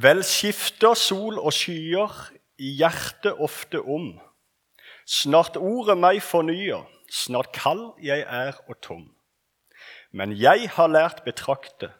Vel 0.00 0.22
skifter 0.24 0.94
sol 0.96 1.36
og 1.36 1.52
skyer 1.52 2.12
i 2.62 2.70
hjertet 2.78 3.36
ofte 3.42 3.82
om. 3.82 4.14
Snart 5.04 5.58
ordet 5.60 5.96
meg 6.00 6.22
fornyer, 6.24 6.86
snart 7.12 7.50
kald 7.52 7.98
jeg 8.00 8.22
er 8.24 8.56
og 8.70 8.78
tom. 8.80 9.02
Men 10.16 10.32
jeg 10.32 10.70
har 10.72 10.88
lært 10.88 11.20
betrakte, 11.26 11.90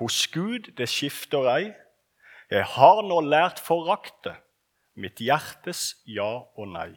hos 0.00 0.22
Gud 0.32 0.70
det 0.78 0.88
skifter 0.88 1.50
ei. 1.52 1.74
Jeg 2.48 2.64
har 2.78 3.02
nå 3.04 3.20
lært 3.26 3.60
forakte, 3.60 4.32
mitt 4.96 5.20
hjertes 5.20 5.98
ja 6.08 6.30
og 6.56 6.72
nei. 6.72 6.94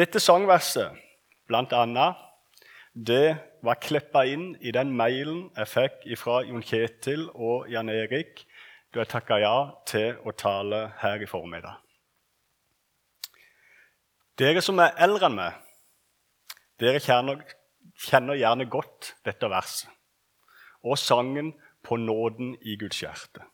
Dette 0.00 0.22
sangverset, 0.22 0.96
blant 1.50 1.74
annet, 1.76 2.16
det 2.94 3.36
var 3.62 3.78
klippa 3.78 4.24
inn 4.26 4.56
i 4.60 4.72
den 4.74 4.90
mailen 4.96 5.50
jeg 5.54 5.70
fikk 5.70 6.06
fra 6.18 6.40
Jon 6.42 6.64
Kjetil 6.64 7.28
og 7.30 7.68
Jan 7.70 7.88
Erik 7.92 8.42
da 8.90 9.04
jeg 9.04 9.12
takka 9.12 9.38
ja 9.38 9.54
til 9.86 10.18
å 10.26 10.34
tale 10.34 10.88
her 10.98 11.22
i 11.22 11.28
formiddag. 11.30 11.78
Dere 14.40 14.62
som 14.64 14.80
er 14.82 14.96
eldre 14.98 15.28
enn 15.28 15.36
meg, 15.36 15.54
dere 16.80 16.98
kjenner, 16.98 17.44
gjerne 18.34 18.66
godt 18.72 19.14
dette 19.24 19.46
verset 19.50 19.90
og 20.82 20.98
sangen 20.98 21.52
'På 21.82 21.96
nåden 21.96 22.56
i 22.60 22.76
Guds 22.76 23.00
hjerte'. 23.00 23.44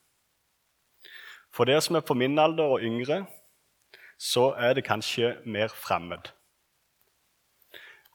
For 1.51 1.65
dere 1.65 1.81
som 1.81 1.97
er 1.97 2.01
på 2.01 2.15
min 2.15 2.39
alder 2.39 2.65
og 2.65 2.83
yngre, 2.83 3.27
så 4.19 4.55
er 4.59 4.75
det 4.75 4.85
kanskje 4.85 5.37
mer 5.45 5.69
fremmed. 5.69 6.33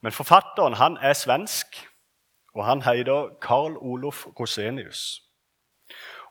Men 0.02 0.12
forfatteren 0.12 0.74
han 0.74 0.98
er 0.98 1.14
svensk, 1.14 1.88
og 2.54 2.66
han 2.66 2.82
heter 2.82 3.38
Carl 3.42 3.78
Olof 3.78 4.26
Rosenius. 4.40 5.22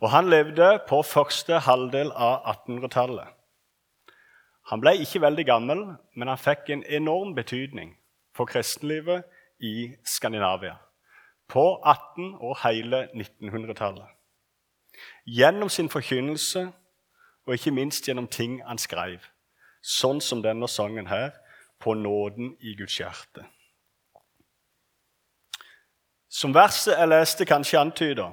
Og 0.00 0.10
Han 0.10 0.30
levde 0.30 0.80
på 0.88 1.02
første 1.02 1.58
halvdel 1.58 2.12
av 2.16 2.40
1800-tallet. 2.54 3.28
Han 4.70 4.80
ble 4.80 4.94
ikke 5.02 5.20
veldig 5.20 5.44
gammel, 5.46 5.82
men 6.16 6.28
han 6.28 6.38
fikk 6.40 6.70
en 6.70 6.84
enorm 6.88 7.34
betydning 7.34 7.96
for 8.36 8.48
kristenlivet 8.48 9.22
i 9.60 9.90
Skandinavia 10.04 10.76
på 11.50 11.82
18- 11.84 12.38
og 12.40 12.56
hele 12.64 13.08
1900-tallet. 13.12 14.06
Gjennom 15.26 15.68
sin 15.68 15.88
forkynnelse 15.88 16.70
og 17.46 17.54
ikke 17.54 17.74
minst 17.74 18.06
gjennom 18.08 18.28
ting 18.30 18.60
han 18.66 18.78
skrev, 18.78 19.18
sånn 19.82 20.20
som 20.20 20.42
denne 20.42 20.68
sangen 20.68 21.06
her, 21.06 21.30
'På 21.80 21.94
nåden 21.94 22.56
i 22.60 22.74
Guds 22.76 23.00
hjerte'. 23.00 23.44
Som 26.30 26.54
verset 26.54 26.94
jeg 26.94 27.10
leste, 27.10 27.44
kanskje 27.44 27.80
antyder, 27.80 28.32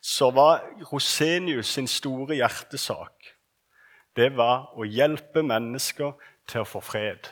så 0.00 0.30
var 0.30 0.62
Rosenius 0.92 1.74
sin 1.74 1.88
store 1.88 2.36
hjertesak 2.36 3.20
det 4.16 4.32
var 4.36 4.72
å 4.74 4.84
hjelpe 4.84 5.42
mennesker 5.46 6.16
til 6.50 6.64
å 6.64 6.68
få 6.68 6.82
fred. 6.82 7.30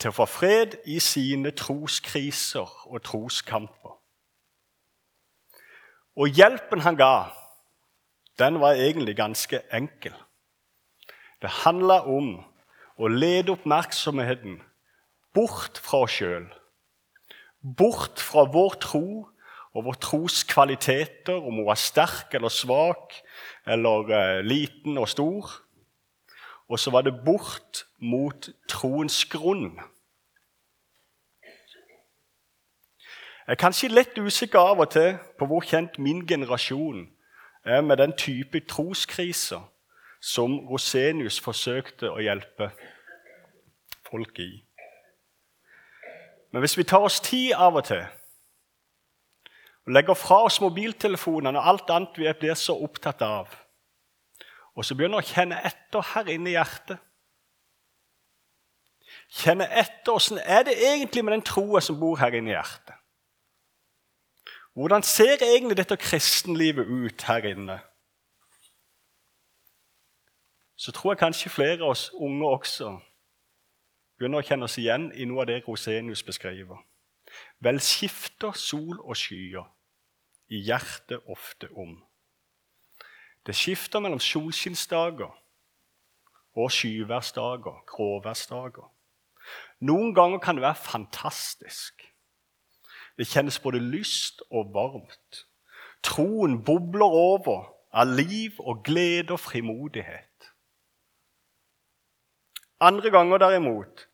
Til 0.00 0.10
å 0.10 0.16
få 0.16 0.26
fred 0.26 0.78
i 0.90 0.98
sine 1.02 1.52
troskriser 1.54 2.72
og 2.90 3.02
troskamper. 3.06 3.94
Og 6.18 6.28
hjelpen 6.36 6.82
han 6.84 6.98
ga, 6.98 7.30
den 8.40 8.58
var 8.60 8.76
egentlig 8.76 9.14
ganske 9.16 9.62
enkel. 9.72 10.14
Det 11.40 11.62
handla 11.62 12.02
om 12.10 12.34
å 12.98 13.08
lede 13.08 13.54
oppmerksomheten 13.54 14.58
bort 15.34 15.78
fra 15.80 16.02
oss 16.04 16.18
sjøl. 16.18 16.50
Bort 17.62 18.20
fra 18.20 18.44
vår 18.50 18.74
tro 18.82 19.06
og 19.72 19.84
vår 19.86 19.96
tros 20.02 20.42
kvaliteter, 20.44 21.38
om 21.38 21.60
hun 21.60 21.66
var 21.66 21.78
sterk 21.80 22.34
eller 22.34 22.52
svak, 22.52 23.14
eller 23.66 24.10
eh, 24.12 24.44
liten 24.44 24.98
og 24.98 25.08
stor. 25.08 25.48
Og 26.68 26.78
så 26.78 26.90
var 26.90 27.06
det 27.06 27.24
bort 27.24 27.86
mot 27.98 28.48
troens 28.68 29.24
grunn. 29.24 29.78
Jeg 33.42 33.56
er 33.56 33.58
kanskje 33.58 33.90
litt 33.90 34.18
usikker 34.18 34.60
av 34.60 34.80
og 34.84 34.92
til 34.94 35.16
på 35.38 35.48
hvor 35.50 35.64
kjent 35.66 35.98
min 35.98 36.22
generasjon 36.26 37.08
er 37.64 37.80
med 37.82 37.98
den 37.98 38.14
type 38.16 38.60
troskriser 38.70 39.64
som 40.22 40.54
Rosenius 40.70 41.40
forsøkte 41.42 42.10
å 42.10 42.22
hjelpe 42.22 42.70
folk 44.06 44.38
i. 44.38 44.62
Men 46.52 46.60
hvis 46.60 46.76
vi 46.76 46.84
tar 46.84 47.04
oss 47.04 47.20
tid 47.24 47.54
av 47.56 47.80
og 47.80 47.86
til 47.88 48.04
og 49.82 49.96
legger 49.96 50.14
fra 50.14 50.44
oss 50.46 50.60
mobiltelefonene 50.62 51.58
og 51.58 51.68
alt 51.68 51.88
annet 51.90 52.18
vi 52.20 52.32
blir 52.38 52.54
så 52.54 52.76
opptatt 52.84 53.22
av, 53.26 53.48
og 54.78 54.84
så 54.86 54.94
begynner 54.94 55.18
å 55.18 55.26
kjenne 55.26 55.58
etter 55.66 56.06
her 56.12 56.30
inne 56.30 56.52
i 56.52 56.54
hjertet 56.54 57.02
Kjenne 59.32 59.64
etter 59.80 60.12
åssen 60.12 60.38
er 60.38 60.66
det 60.66 60.74
egentlig 60.76 61.22
med 61.24 61.32
den 61.32 61.44
troa 61.46 61.80
som 61.80 61.96
bor 62.00 62.18
her 62.20 62.34
inne 62.36 62.52
i 62.52 62.54
hjertet. 62.54 62.98
Hvordan 64.76 65.04
ser 65.04 65.40
egentlig 65.44 65.76
dette 65.76 65.96
kristenlivet 65.96 66.88
ut 66.88 67.24
her 67.28 67.48
inne? 67.48 67.78
Så 70.76 70.92
tror 70.92 71.12
jeg 71.12 71.22
kanskje 71.22 71.52
flere 71.52 71.80
av 71.80 71.94
oss 71.94 72.10
unge 72.12 72.48
også 72.48 72.94
begynner 74.22 74.38
å 74.38 74.46
kjenne 74.46 74.68
oss 74.68 74.78
igjen 74.78 75.08
i 75.18 75.26
noe 75.26 75.42
av 75.42 75.48
det 75.50 75.64
Rosenius 75.66 76.22
beskriver. 76.22 76.78
Vel 77.58 77.80
skifter 77.82 78.54
sol 78.54 79.00
og 79.00 79.16
skyer 79.18 79.64
i 80.52 80.60
hjertet 80.62 81.26
ofte 81.32 81.66
om. 81.74 81.96
Det 83.42 83.56
skifter 83.58 84.02
mellom 84.04 84.20
solskinnsdager 84.22 85.32
og 86.54 86.70
skyværsdager, 86.70 87.80
gråværsdager. 87.90 88.86
Noen 89.82 90.14
ganger 90.14 90.38
kan 90.38 90.54
det 90.54 90.62
være 90.68 90.78
fantastisk. 90.78 92.06
Det 93.18 93.26
kjennes 93.26 93.58
både 93.58 93.82
lyst 93.82 94.44
og 94.50 94.70
varmt. 94.76 95.42
Troen 96.06 96.60
bobler 96.62 97.10
over 97.10 97.72
av 97.90 98.14
liv 98.14 98.54
og 98.62 98.84
glede 98.86 99.34
og 99.34 99.42
frimodighet. 99.42 100.52
Andre 102.82 103.10
ganger 103.10 103.42
derimot 103.42 104.06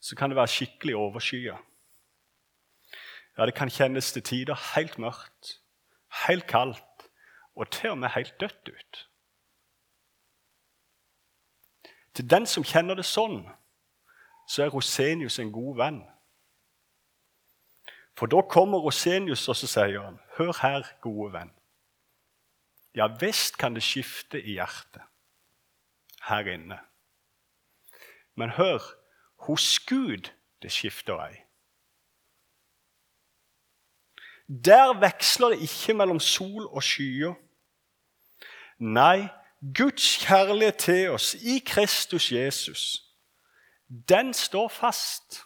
så 0.00 0.16
kan 0.16 0.30
det 0.30 0.36
være 0.36 0.48
skikkelig 0.48 0.96
overskya. 0.96 1.56
Ja, 3.38 3.46
det 3.46 3.54
kan 3.54 3.70
kjennes 3.70 4.12
til 4.12 4.22
tider 4.22 4.58
helt 4.74 4.98
mørkt, 4.98 5.60
helt 6.26 6.46
kaldt 6.46 7.06
og 7.56 7.70
til 7.70 7.90
og 7.90 7.98
med 7.98 8.08
helt 8.08 8.40
dødt 8.40 8.68
ut. 8.68 9.06
Til 12.14 12.30
den 12.30 12.46
som 12.46 12.64
kjenner 12.64 12.98
det 12.98 13.06
sånn, 13.06 13.44
så 14.48 14.64
er 14.64 14.72
Rosenius 14.74 15.38
en 15.38 15.52
god 15.54 15.76
venn. 15.78 16.00
For 18.18 18.28
da 18.28 18.42
kommer 18.42 18.82
Rosenius 18.82 19.46
og 19.48 19.56
så 19.56 19.68
sier 19.70 20.02
han, 20.02 20.18
hør 20.36 20.52
her, 20.62 20.88
gode 21.00 21.32
venn. 21.32 21.52
Ja 22.96 23.06
visst 23.20 23.58
kan 23.58 23.76
det 23.76 23.84
skifte 23.86 24.40
i 24.42 24.56
hjertet 24.58 25.04
her 26.26 26.48
inne. 26.50 26.80
Men 28.34 28.50
hør, 28.58 28.82
hos 29.46 29.80
Gud 29.86 30.30
det 30.62 30.72
skifter 30.72 31.20
ei. 31.24 31.36
Der 34.48 34.96
veksler 35.00 35.54
det 35.54 35.62
ikke 35.62 35.94
mellom 35.94 36.20
sol 36.20 36.66
og 36.66 36.82
skyer. 36.82 37.36
Nei, 38.78 39.28
Guds 39.76 40.16
kjærlighet 40.24 40.76
til 40.76 41.14
oss 41.14 41.34
i 41.34 41.60
Kristus 41.66 42.32
Jesus 42.32 43.10
den 43.90 44.34
står 44.34 44.68
fast. 44.68 45.42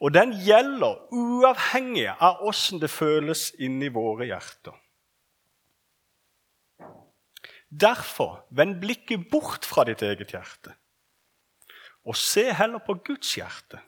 Og 0.00 0.14
den 0.14 0.32
gjelder 0.32 1.12
uavhengig 1.12 2.08
av 2.08 2.44
åssen 2.46 2.80
det 2.80 2.90
føles 2.90 3.50
inni 3.58 3.90
våre 3.92 4.28
hjerter. 4.30 4.76
Derfor, 7.68 8.46
vend 8.48 8.78
blikket 8.80 9.26
bort 9.28 9.66
fra 9.68 9.84
ditt 9.84 10.02
eget 10.06 10.32
hjerte, 10.32 10.72
og 12.08 12.16
se 12.16 12.46
heller 12.56 12.80
på 12.86 12.96
Guds 13.04 13.34
hjerte. 13.36 13.80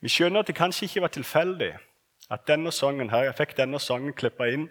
Vi 0.00 0.12
skjønner 0.12 0.40
at 0.40 0.48
det 0.48 0.56
kanskje 0.56 0.86
ikke 0.86 1.02
var 1.04 1.12
tilfeldig 1.12 1.72
at 2.30 2.46
denne 2.48 2.72
sangen 2.72 3.10
her, 3.10 3.28
jeg 3.28 3.36
fikk 3.38 3.56
denne 3.58 3.80
sangen 3.82 4.14
klippa 4.16 4.48
inn 4.52 4.68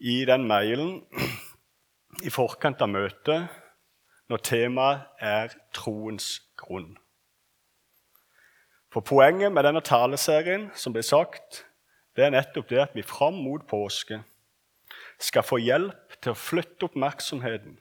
i 0.00 0.22
den 0.28 0.46
mailen 0.48 1.00
i 2.24 2.32
forkant 2.32 2.82
av 2.84 2.92
møtet 2.92 3.48
når 4.30 4.44
temaet 4.46 5.22
er 5.22 5.54
troens 5.76 6.38
grunn. 6.60 6.94
For 8.94 9.04
Poenget 9.04 9.52
med 9.52 9.66
denne 9.66 9.82
taleserien 9.84 10.68
som 10.78 10.94
ble 10.94 11.02
sagt, 11.02 11.64
det 12.14 12.24
er 12.24 12.34
nettopp 12.34 12.70
det 12.70 12.80
at 12.84 12.94
vi 12.94 13.02
fram 13.02 13.40
mot 13.42 13.66
påske 13.68 14.22
skal 15.24 15.46
få 15.46 15.58
hjelp 15.62 16.18
til 16.20 16.34
å 16.34 16.38
flytte 16.38 16.88
oppmerksomheten 16.88 17.78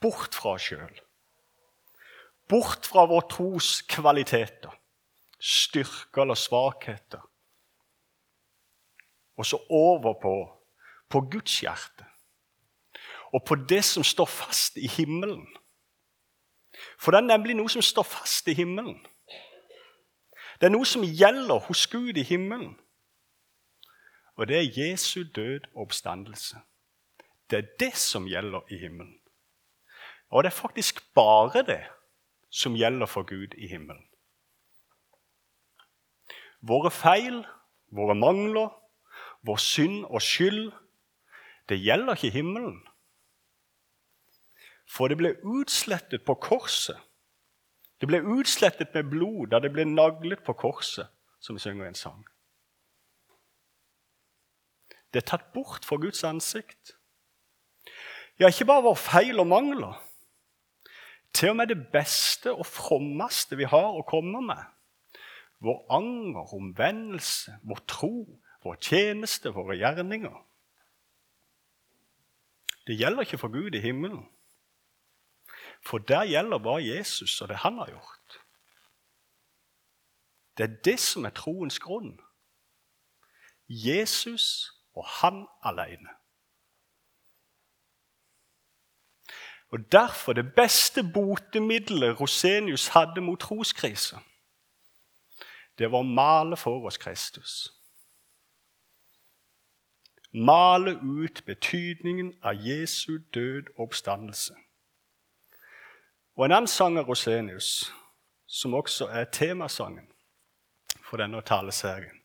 bort 0.00 0.36
fra 0.36 0.56
oss 0.56 0.68
sjøl. 0.70 1.00
Bort 2.48 2.86
fra 2.86 3.06
vår 3.10 3.28
tros 3.32 3.80
kvaliteter. 3.90 4.72
styrker 5.38 6.22
eller 6.22 6.34
svakheter. 6.34 7.20
Og 9.36 9.46
så 9.46 9.58
over 9.68 10.14
på, 10.22 10.32
på 11.08 11.20
Guds 11.20 11.58
hjerte. 11.60 12.06
Og 13.32 13.44
på 13.44 13.54
det 13.68 13.84
som 13.84 14.04
står 14.04 14.26
fast 14.26 14.78
i 14.80 14.88
himmelen. 14.88 15.44
For 16.98 17.12
det 17.12 17.20
er 17.20 17.36
nemlig 17.36 17.58
noe 17.58 17.68
som 17.68 17.84
står 17.84 18.08
fast 18.08 18.48
i 18.48 18.56
himmelen. 18.56 18.96
Det 20.56 20.70
er 20.70 20.72
noe 20.72 20.88
som 20.88 21.04
gjelder 21.04 21.60
hos 21.68 21.84
Gud 21.92 22.16
i 22.16 22.24
himmelen. 22.24 22.78
Og 24.40 24.48
det 24.48 24.56
er 24.56 24.80
Jesu 24.80 25.22
død 25.36 25.68
og 25.74 25.82
oppstandelse. 25.82 26.56
Det 27.50 27.58
er 27.58 27.68
det 27.80 27.94
som 27.96 28.26
gjelder 28.26 28.66
i 28.70 28.78
himmelen. 28.78 29.18
Og 30.30 30.42
det 30.42 30.50
er 30.50 30.56
faktisk 30.56 31.14
bare 31.14 31.62
det 31.62 31.84
som 32.50 32.74
gjelder 32.74 33.06
for 33.06 33.22
Gud 33.22 33.54
i 33.54 33.68
himmelen. 33.68 34.02
Våre 36.60 36.90
feil, 36.90 37.44
våre 37.94 38.14
mangler, 38.14 38.72
vår 39.46 39.56
synd 39.56 40.04
og 40.04 40.22
skyld, 40.22 40.72
det 41.68 41.78
gjelder 41.82 42.14
ikke 42.14 42.34
himmelen. 42.34 42.80
For 44.86 45.10
det 45.10 45.18
ble 45.18 45.34
utslettet 45.42 46.24
på 46.26 46.34
korset. 46.34 46.98
Det 48.00 48.08
ble 48.10 48.20
utslettet 48.22 48.94
med 48.94 49.10
blod 49.10 49.50
da 49.50 49.60
det 49.62 49.72
ble 49.74 49.86
naglet 49.88 50.42
på 50.46 50.54
korset, 50.58 51.08
som 51.40 51.56
vi 51.56 51.62
synger 51.62 51.86
i 51.86 51.88
en 51.88 51.98
sang. 51.98 52.24
Det 55.14 55.22
er 55.22 55.30
tatt 55.30 55.52
bort 55.54 55.86
fra 55.86 55.96
Guds 55.96 56.22
ansikt. 56.28 56.96
Ja, 58.40 58.48
ikke 58.48 58.68
bare 58.68 58.84
våre 58.84 59.00
feil 59.00 59.40
og 59.40 59.48
mangler. 59.48 59.96
Til 61.32 61.52
og 61.52 61.56
med 61.56 61.66
det 61.72 61.78
beste 61.92 62.52
og 62.52 62.66
frommeste 62.66 63.56
vi 63.56 63.68
har 63.68 63.96
å 63.96 64.04
komme 64.08 64.42
med. 64.44 64.62
Vår 65.64 65.86
anger, 65.92 66.52
omvendelse, 66.54 67.56
vår 67.64 67.80
tro, 67.88 68.12
vår 68.64 68.76
tjeneste, 68.80 69.52
våre 69.56 69.76
gjerninger. 69.80 70.36
Det 72.86 72.96
gjelder 72.96 73.26
ikke 73.26 73.40
for 73.40 73.52
Gud 73.52 73.74
i 73.74 73.80
himmelen. 73.80 74.26
For 75.84 75.98
der 75.98 76.28
gjelder 76.28 76.58
bare 76.58 76.84
Jesus 76.84 77.40
og 77.40 77.48
det 77.48 77.62
han 77.64 77.78
har 77.78 77.90
gjort. 77.90 78.38
Det 80.56 80.64
er 80.64 80.76
det 80.84 80.98
som 81.00 81.24
er 81.24 81.34
troens 81.36 81.78
grunn. 81.78 82.16
Jesus 83.68 84.72
og 84.94 85.04
han 85.20 85.44
alene. 85.62 86.14
Og 89.76 89.92
Derfor 89.92 90.32
det 90.32 90.54
beste 90.54 91.02
botemiddelet 91.14 92.20
Rosenius 92.20 92.88
hadde 92.88 93.20
mot 93.20 93.40
troskrise, 93.40 94.16
det 95.78 95.90
var 95.92 96.00
å 96.00 96.08
male 96.08 96.56
for 96.56 96.86
oss 96.88 96.96
Kristus. 96.96 97.72
Male 100.32 100.94
ut 101.02 101.42
betydningen 101.46 102.32
av 102.42 102.56
Jesu 102.56 103.18
død 103.34 103.68
og 103.76 103.82
oppstandelse. 103.88 104.56
Og 106.36 106.44
en 106.46 106.56
annen 106.56 106.72
sang 106.72 106.96
av 106.96 107.04
Rosenius, 107.08 107.92
som 108.46 108.74
også 108.74 109.10
er 109.12 109.28
temasangen 109.28 110.08
for 111.04 111.20
denne 111.20 111.42
taleserien, 111.42 112.22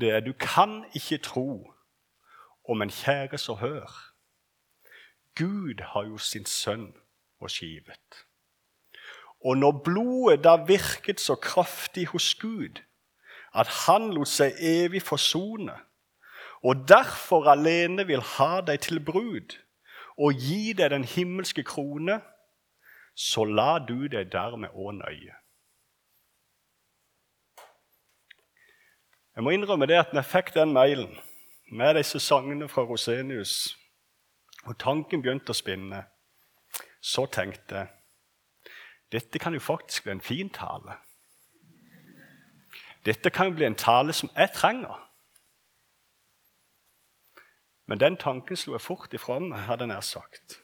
det 0.00 0.10
er 0.10 0.20
'Du 0.20 0.32
kan 0.32 0.84
ikke 0.94 1.18
tro 1.18 1.74
om 2.64 2.82
en 2.82 2.90
kjære 2.90 3.38
så 3.38 3.54
hør'. 3.54 4.09
Gud 5.38 5.80
har 5.92 6.04
jo 6.04 6.18
sin 6.18 6.46
sønn 6.46 6.92
og 7.40 7.50
skivet. 7.50 8.26
Og 9.44 9.56
når 9.56 9.82
blodet 9.84 10.44
da 10.44 10.56
virket 10.68 11.20
så 11.20 11.34
kraftig 11.34 12.06
hos 12.12 12.34
Gud 12.34 12.82
at 13.54 13.66
han 13.86 14.12
lot 14.14 14.28
seg 14.28 14.58
evig 14.60 15.02
forsone, 15.02 15.74
og 16.62 16.84
derfor 16.88 17.48
alene 17.48 18.06
vil 18.06 18.20
ha 18.36 18.60
deg 18.60 18.82
til 18.84 19.00
brud 19.04 19.56
og 20.20 20.36
gi 20.36 20.74
deg 20.76 20.92
den 20.92 21.04
himmelske 21.08 21.64
krone, 21.64 22.20
så 23.16 23.44
la 23.44 23.78
du 23.88 24.06
deg 24.12 24.28
dermed 24.32 24.76
òg 24.76 24.98
nøye. 25.00 25.34
Jeg 29.36 29.44
må 29.44 29.54
innrømme 29.54 29.86
det 29.88 29.96
at 29.96 30.12
når 30.12 30.20
jeg 30.20 30.30
fikk 30.30 30.54
den 30.54 30.72
mailen 30.76 31.16
med 31.72 31.94
disse 31.96 32.20
sangene 32.20 32.68
fra 32.68 32.82
Rosenius, 32.84 33.79
og 34.64 34.78
tanken 34.78 35.22
begynte 35.22 35.54
å 35.54 35.56
spinne, 35.56 36.04
så 37.00 37.26
tenkte 37.26 37.76
jeg 37.76 37.96
dette 39.10 39.40
kan 39.42 39.54
jo 39.54 39.60
faktisk 39.60 40.04
bli 40.04 40.12
en 40.12 40.20
fin 40.20 40.50
tale. 40.54 40.94
Dette 43.06 43.30
kan 43.30 43.48
jo 43.48 43.56
bli 43.58 43.66
en 43.66 43.74
tale 43.74 44.12
som 44.12 44.30
jeg 44.36 44.52
trenger. 44.54 45.10
Men 47.86 48.00
den 48.00 48.16
tanken 48.16 48.56
slo 48.56 48.76
jeg 48.76 48.84
fort 48.84 49.14
ifra 49.14 49.40
meg, 49.42 49.64
hadde 49.66 49.82
jeg 49.82 49.90
nær 49.90 50.04
sagt. 50.06 50.60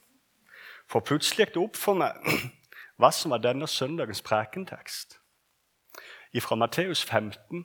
For 0.86 1.02
plutselig 1.02 1.46
gikk 1.46 1.54
det 1.56 1.62
opp 1.64 1.80
for 1.80 1.98
meg 1.98 2.28
hva 3.02 3.10
som 3.10 3.34
var 3.34 3.42
denne 3.42 3.66
søndagens 3.66 4.22
prekentekst. 4.22 5.18
Fra 6.36 6.56
Matteus 6.56 7.02
15 7.04 7.64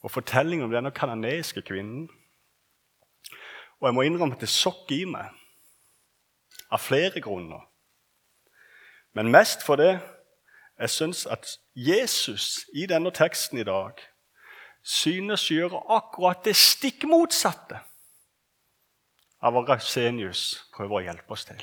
og 0.00 0.10
fortellingen 0.10 0.64
om 0.64 0.72
denne 0.72 0.90
kanadiske 0.90 1.62
kvinnen. 1.62 2.08
Og 3.80 3.88
jeg 3.88 3.94
må 3.96 4.04
innrømme 4.04 4.36
at 4.36 4.44
det 4.44 4.52
sokk 4.52 4.92
i 4.92 5.04
meg 5.08 5.30
av 6.70 6.82
flere 6.84 7.20
grunner. 7.24 7.64
Men 9.16 9.32
mest 9.32 9.64
for 9.66 9.80
det 9.80 9.94
jeg 10.80 10.90
syns 10.90 11.26
at 11.26 11.48
Jesus 11.76 12.64
i 12.76 12.86
denne 12.88 13.12
teksten 13.12 13.58
i 13.60 13.66
dag 13.66 13.98
synes 14.86 15.48
å 15.50 15.56
gjøre 15.56 15.82
akkurat 15.92 16.44
det 16.44 16.54
stikk 16.56 17.04
motsatte 17.08 17.82
av 19.40 19.56
hva 19.56 19.64
Rasenius 19.68 20.44
prøver 20.76 20.96
å 20.96 21.04
hjelpe 21.04 21.36
oss 21.36 21.44
til. 21.48 21.60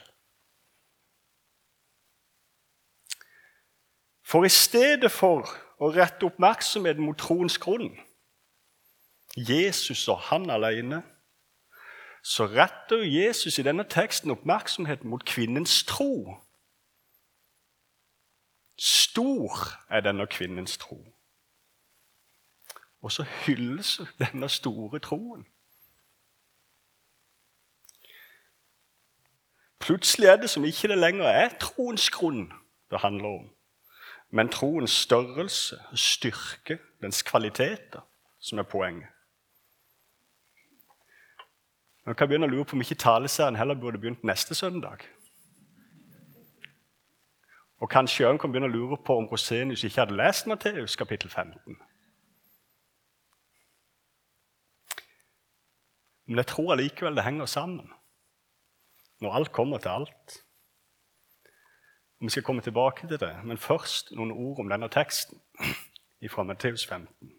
For 4.27 4.45
i 4.45 4.51
stedet 4.51 5.11
for 5.13 5.47
å 5.79 5.89
rette 5.93 6.27
oppmerksomheten 6.27 7.05
mot 7.05 7.17
troens 7.17 7.57
grunn, 7.61 7.93
Jesus 9.37 10.03
og 10.11 10.19
han 10.29 10.49
alene, 10.51 11.03
så 12.27 12.45
retter 12.45 13.03
Jesus 13.03 13.57
i 13.57 13.63
denne 13.63 13.83
teksten 13.87 14.31
oppmerksomheten 14.31 15.09
mot 15.09 15.25
kvinnens 15.25 15.83
tro. 15.83 16.37
Stor 18.77 19.67
er 19.89 20.01
denne 20.01 20.27
kvinnens 20.27 20.77
tro. 20.77 20.99
Og 23.01 23.11
så 23.11 23.23
hylles 23.23 24.01
denne 24.19 24.49
store 24.49 24.99
troen. 24.99 25.47
Plutselig 29.79 30.27
er 30.27 30.35
det 30.35 30.49
som 30.49 30.65
ikke 30.65 30.87
det 30.87 30.97
lenger 30.97 31.25
er 31.25 31.57
troens 31.59 32.09
grunn 32.09 32.51
det 32.91 32.99
handler 32.99 33.29
om 33.39 33.57
men 34.29 34.49
troens 34.49 34.91
størrelse, 34.91 35.79
styrke, 35.95 36.79
dens 37.01 37.23
kvaliteter, 37.23 38.01
som 38.39 38.57
er 38.59 38.63
poenget. 38.63 39.07
Nå 42.07 42.13
kan 42.15 42.29
begynne 42.29 42.47
å 42.47 42.51
lure 42.51 42.63
på 42.63 42.77
om 42.77 42.81
ikke 42.81 42.95
taleserien 43.03 43.57
heller 43.59 43.75
burde 43.75 43.99
begynt 43.99 44.23
neste 44.23 44.55
søndag. 44.55 45.01
Og 47.83 47.89
kanskje 47.91 48.29
han 48.29 48.39
kan 48.39 48.53
begynne 48.53 48.69
å 48.69 48.71
lure 48.71 48.97
på 49.03 49.17
om 49.19 49.27
Rosenius 49.27 49.83
ikke 49.83 50.05
hadde 50.05 50.15
lest 50.15 50.47
Matteus 50.47 50.95
kapittel 50.95 51.29
15. 51.29 51.75
Men 56.27 56.39
jeg 56.39 56.49
tror 56.53 56.73
allikevel 56.77 57.19
det 57.19 57.27
henger 57.27 57.45
sammen, 57.45 57.91
når 59.19 59.35
alt 59.41 59.51
kommer 59.51 59.83
til 59.83 59.99
alt. 59.99 60.39
Vi 62.23 62.29
skal 62.29 62.43
komme 62.43 62.63
tilbake 62.63 63.07
til 63.07 63.19
det, 63.19 63.35
men 63.43 63.59
først 63.59 64.15
noen 64.15 64.31
ord 64.31 64.63
om 64.63 64.71
denne 64.71 64.87
teksten 64.87 65.43
fra 66.33 66.47
Matteus 66.47 66.87
15. 66.87 67.35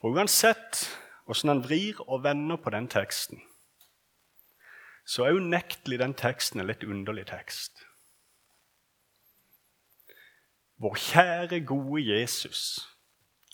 For 0.00 0.14
Uansett 0.14 0.86
hvordan 1.30 1.48
han 1.48 1.64
vrir 1.64 2.00
og 2.10 2.24
vender 2.24 2.56
på 2.56 2.70
den 2.74 2.88
teksten, 2.90 3.42
så 5.06 5.24
er 5.24 5.38
unektelig 5.38 5.98
den 5.98 6.14
teksten 6.14 6.60
en 6.60 6.66
litt 6.66 6.82
underlig 6.84 7.28
tekst. 7.30 7.84
Vår 10.80 10.96
kjære, 10.96 11.60
gode 11.66 12.02
Jesus, 12.02 12.88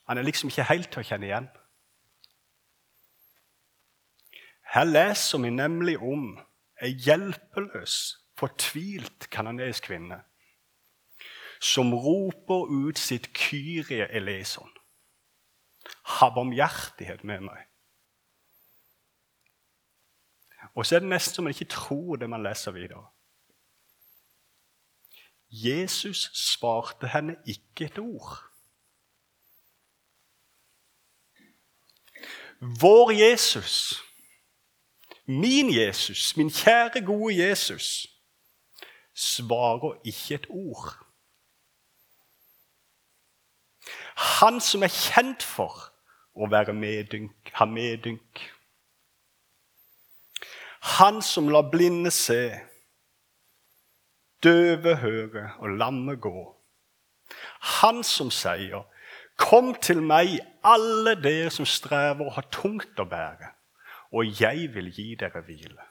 han 0.08 0.18
er 0.18 0.22
liksom 0.22 0.48
ikke 0.48 0.68
helt 0.70 0.88
til 0.92 1.02
å 1.02 1.08
kjenne 1.08 1.28
igjen. 1.28 1.48
Her 4.72 4.86
leser 4.86 5.42
vi 5.42 5.50
nemlig 5.50 5.98
om 5.98 6.30
ei 6.82 6.94
hjelpeløs 7.06 7.98
fortvilt 8.38 9.28
kanadisk 9.32 9.90
kvinne 9.90 10.22
som 11.60 11.94
roper 11.94 12.68
ut 12.68 12.98
sitt 13.00 13.32
Kyrie 13.34 14.08
eleison. 14.12 14.68
Ha 16.16 16.28
barmhjertighet 16.34 17.24
med 17.24 17.40
meg. 17.40 17.66
Og 20.74 20.86
så 20.86 20.96
er 20.96 21.04
det 21.04 21.08
nesten 21.08 21.34
som 21.34 21.44
man 21.44 21.54
ikke 21.54 21.72
tror 21.72 22.16
det 22.16 22.30
man 22.30 22.42
leser 22.42 22.70
videre. 22.70 23.06
Jesus 25.50 26.30
svarte 26.34 27.08
henne 27.08 27.36
ikke 27.46 27.84
et 27.84 27.98
ord. 27.98 28.42
Vår 32.60 33.10
Jesus, 33.10 34.02
min 35.24 35.74
Jesus, 35.74 36.36
min 36.36 36.50
kjære, 36.50 37.04
gode 37.06 37.48
Jesus, 37.48 38.06
svarer 39.14 40.00
ikke 40.04 40.34
et 40.34 40.46
ord. 40.50 41.05
Han 44.16 44.60
som 44.64 44.82
er 44.82 44.92
kjent 44.92 45.44
for 45.44 45.90
å 46.36 46.48
være 46.48 46.72
medynk, 46.76 47.50
ha 47.58 47.66
medynk. 47.68 48.40
Han 50.96 51.20
som 51.24 51.50
lar 51.52 51.68
blinde 51.72 52.12
se, 52.14 52.40
døve 54.44 54.96
høre 55.02 55.50
og 55.58 55.76
lamme 55.80 56.16
gå. 56.16 56.36
Han 57.80 58.04
som 58.04 58.30
sier, 58.30 58.84
'Kom 59.36 59.74
til 59.74 60.02
meg, 60.02 60.40
alle 60.64 61.14
dere 61.22 61.50
som 61.50 61.66
strever 61.66 62.24
og 62.24 62.32
har 62.32 62.46
tungt 62.50 63.00
å 63.00 63.04
bære, 63.04 63.50
og 64.12 64.40
jeg 64.40 64.74
vil 64.74 64.88
gi 64.92 65.14
dere 65.14 65.42
hvile.' 65.42 65.90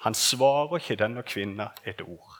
Han 0.00 0.14
svarer 0.14 0.78
ikke 0.78 0.96
denne 0.96 1.22
kvinna 1.22 1.72
et 1.84 2.00
ord. 2.00 2.39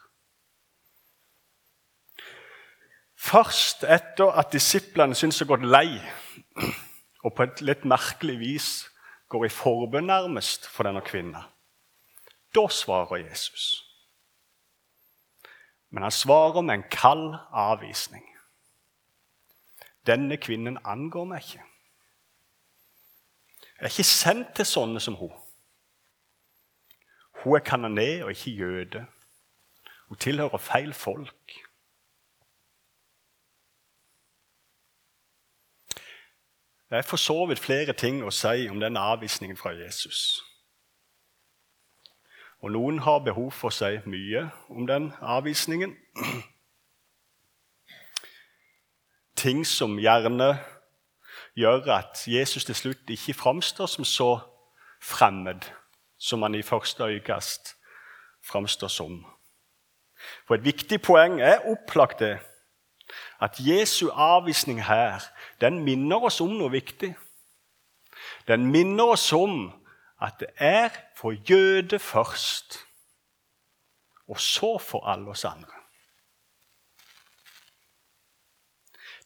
Først 3.20 3.84
etter 3.84 4.32
at 4.32 4.52
disiplene 4.52 5.14
syns 5.14 5.42
har 5.42 5.48
gått 5.50 5.66
lei, 5.66 6.00
og 7.20 7.34
på 7.36 7.44
et 7.44 7.60
litt 7.60 7.84
merkelig 7.84 8.38
vis 8.40 8.68
går 9.28 9.44
i 9.46 9.52
forbønn 9.52 10.08
nærmest 10.08 10.64
for 10.72 10.88
denne 10.88 11.02
kvinna, 11.04 11.44
da 12.56 12.64
svarer 12.72 13.20
Jesus. 13.20 13.84
Men 15.90 16.06
han 16.06 16.14
svarer 16.14 16.64
med 16.64 16.74
en 16.74 16.88
kald 16.90 17.36
avvisning. 17.52 18.24
Denne 20.06 20.38
kvinnen 20.40 20.78
angår 20.84 21.28
meg 21.28 21.44
ikke. 21.44 21.64
Jeg 23.80 23.86
er 23.86 23.92
ikke 23.92 24.04
sendt 24.04 24.54
til 24.56 24.68
sånne 24.68 25.00
som 25.00 25.16
hun. 25.20 25.32
Hun 27.42 27.56
er 27.56 27.64
kanoné 27.64 28.10
og 28.24 28.32
ikke 28.32 28.56
jøde. 28.56 29.04
Hun 30.08 30.20
tilhører 30.20 30.60
feil 30.60 30.94
folk. 30.94 31.60
Det 36.90 36.98
er 36.98 37.02
for 37.02 37.16
så 37.16 37.46
vidt 37.46 37.58
flere 37.58 37.92
ting 37.92 38.24
å 38.26 38.32
si 38.34 38.66
om 38.68 38.80
denne 38.82 39.00
avvisningen 39.00 39.56
fra 39.56 39.70
Jesus. 39.70 40.40
Og 42.60 42.72
noen 42.74 42.98
har 43.06 43.22
behov 43.24 43.52
for 43.54 43.70
å 43.70 43.76
si 43.76 44.00
mye 44.10 44.48
om 44.68 44.88
den 44.90 45.12
avvisningen. 45.22 45.94
Ting 49.38 49.62
som 49.66 49.94
gjerne 50.02 50.50
gjør 51.56 51.86
at 51.94 52.26
Jesus 52.26 52.66
til 52.66 52.74
slutt 52.74 53.14
ikke 53.14 53.38
framstår 53.38 53.86
som 53.86 54.04
så 54.04 54.32
fremmed 55.00 55.64
som 56.18 56.42
han 56.42 56.58
i 56.58 56.66
første 56.66 57.06
øyekast 57.06 57.76
framstår 58.44 58.88
som. 58.88 59.22
For 60.46 60.58
Et 60.58 60.64
viktig 60.64 61.00
poeng 61.02 61.40
er 61.40 61.64
opplagt 61.70 62.18
det 62.18 62.38
at 63.40 63.56
Jesu 63.58 64.10
avvisning 64.10 64.84
her 64.86 65.20
den 65.60 65.84
minner 65.84 66.22
oss 66.28 66.40
om 66.40 66.52
noe 66.58 66.70
viktig. 66.72 67.14
Den 68.48 68.66
minner 68.66 69.14
oss 69.14 69.32
om 69.32 69.72
at 70.20 70.40
det 70.40 70.48
er 70.56 70.90
for 71.16 71.32
jøde 71.32 71.98
først, 71.98 72.78
og 74.28 74.40
så 74.40 74.78
for 74.78 75.06
alle 75.06 75.30
oss 75.30 75.44
andre. 75.44 75.80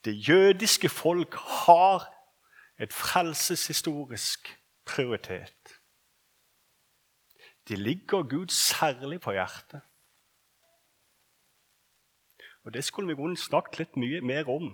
Det 0.05 0.29
jødiske 0.29 0.89
folk 0.89 1.35
har 1.35 2.11
et 2.79 2.93
frelseshistorisk 2.93 4.61
prioritet. 4.85 5.81
De 7.69 7.77
ligger 7.77 8.23
Gud 8.23 8.49
særlig 8.49 9.21
på 9.21 9.33
hjertet. 9.33 9.81
Og 12.65 12.75
Det 12.75 12.85
skulle 12.85 13.09
vi 13.09 13.15
kunne 13.15 13.37
snakket 13.37 13.79
litt 13.79 13.97
mye 13.97 14.21
mer 14.21 14.49
om, 14.49 14.71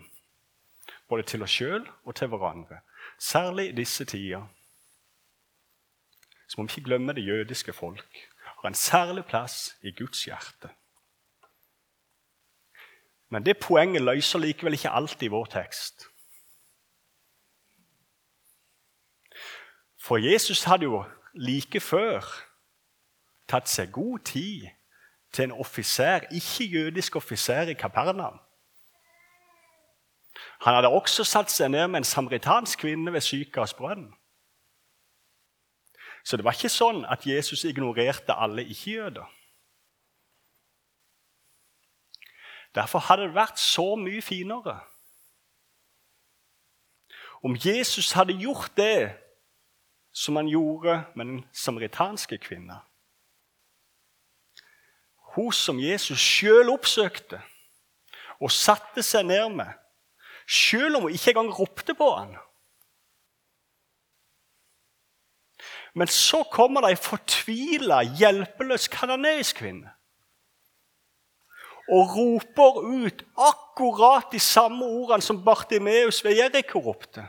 både 1.08 1.22
til 1.22 1.42
oss 1.42 1.50
sjøl 1.50 1.88
og 2.04 2.14
til 2.14 2.28
hverandre. 2.28 2.80
Særlig 3.18 3.68
i 3.68 3.76
disse 3.76 4.04
tider. 4.04 4.46
Så 6.48 6.58
må 6.58 6.66
vi 6.66 6.72
ikke 6.72 6.88
glemme 6.88 7.12
det 7.12 7.26
jødiske 7.26 7.72
folk 7.72 8.30
har 8.60 8.68
en 8.68 8.74
særlig 8.74 9.24
plass 9.24 9.76
i 9.82 9.92
Guds 9.92 10.24
hjerte. 10.24 10.68
Men 13.28 13.46
det 13.46 13.58
poenget 13.58 14.02
løser 14.02 14.38
likevel 14.38 14.72
ikke 14.72 14.90
alt 14.90 15.22
i 15.22 15.28
vår 15.28 15.44
tekst. 15.44 16.06
For 19.96 20.16
Jesus 20.16 20.64
hadde 20.64 20.84
jo 20.84 21.04
like 21.34 21.80
før 21.80 22.26
tatt 23.48 23.68
seg 23.68 23.92
god 23.92 24.18
tid 24.18 24.68
til 25.32 25.44
en 25.44 25.52
offiser, 25.52 26.20
ikke-jødisk 26.30 27.16
offiser 27.16 27.70
i 27.70 27.74
Kapernaum. 27.74 28.38
Han 30.60 30.74
hadde 30.74 30.88
også 30.88 31.24
satt 31.24 31.50
seg 31.50 31.70
ned 31.70 31.88
med 31.88 32.02
en 32.02 32.04
samaritansk 32.04 32.78
kvinne 32.78 33.12
ved 33.12 33.74
brønn. 33.76 34.10
Så 36.24 36.36
det 36.36 36.44
var 36.44 36.52
ikke 36.52 36.68
sånn 36.68 37.04
at 37.08 37.26
Jesus 37.26 37.64
ignorerte 37.64 38.36
alle 38.36 38.64
ikke-jøder. 38.64 39.26
Derfor 42.74 42.98
hadde 42.98 43.22
det 43.22 43.34
vært 43.34 43.58
så 43.58 43.96
mye 43.96 44.22
finere 44.22 44.78
om 47.42 47.56
Jesus 47.56 48.12
hadde 48.12 48.36
gjort 48.36 48.76
det 48.76 49.16
som 50.12 50.36
han 50.36 50.48
gjorde 50.48 51.04
med 51.16 51.26
den 51.26 51.44
samaritanske 51.52 52.38
kvinna 52.38 52.82
hun 55.36 55.52
som 55.52 55.80
Jesus 55.80 56.20
sjøl 56.20 56.72
oppsøkte 56.72 57.40
og 58.40 58.52
satte 58.52 59.02
seg 59.04 59.26
ned 59.28 59.56
med, 59.60 59.70
sjøl 60.48 60.96
om 60.96 61.06
hun 61.06 61.14
ikke 61.14 61.34
engang 61.34 61.52
ropte 61.54 61.94
på 61.94 62.08
han. 62.14 62.34
Men 65.94 66.08
så 66.10 66.42
kommer 66.52 66.84
det 66.84 66.94
ei 66.94 67.00
fortvila, 67.02 68.02
hjelpeløs 68.18 68.86
kanadisk 68.92 69.62
kvinne 69.62 69.90
og 71.90 72.16
roper 72.16 72.76
ut 72.86 73.22
akkurat 73.34 74.30
de 74.32 74.38
samme 74.40 74.86
ordene 74.86 75.22
som 75.22 75.44
Bartimeus 75.44 76.24
ved 76.24 76.38
Jeriko 76.38 76.78
ropte. 76.78 77.24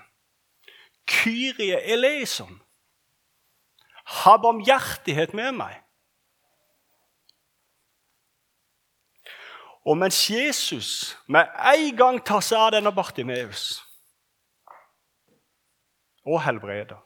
Kyrie 1.08 1.80
eleison. 1.94 2.62
Ha 4.22 4.36
barmhjertighet 4.38 5.34
med 5.34 5.58
meg. 5.58 5.80
Og 9.86 9.98
mens 9.98 10.30
Jesus 10.30 11.18
med 11.28 11.48
en 11.74 11.96
gang 11.98 12.20
tar 12.26 12.44
seg 12.46 12.60
av 12.62 12.74
denne 12.76 12.92
Bartimeus 12.94 13.82
og 16.22 16.44
helbreder, 16.46 17.00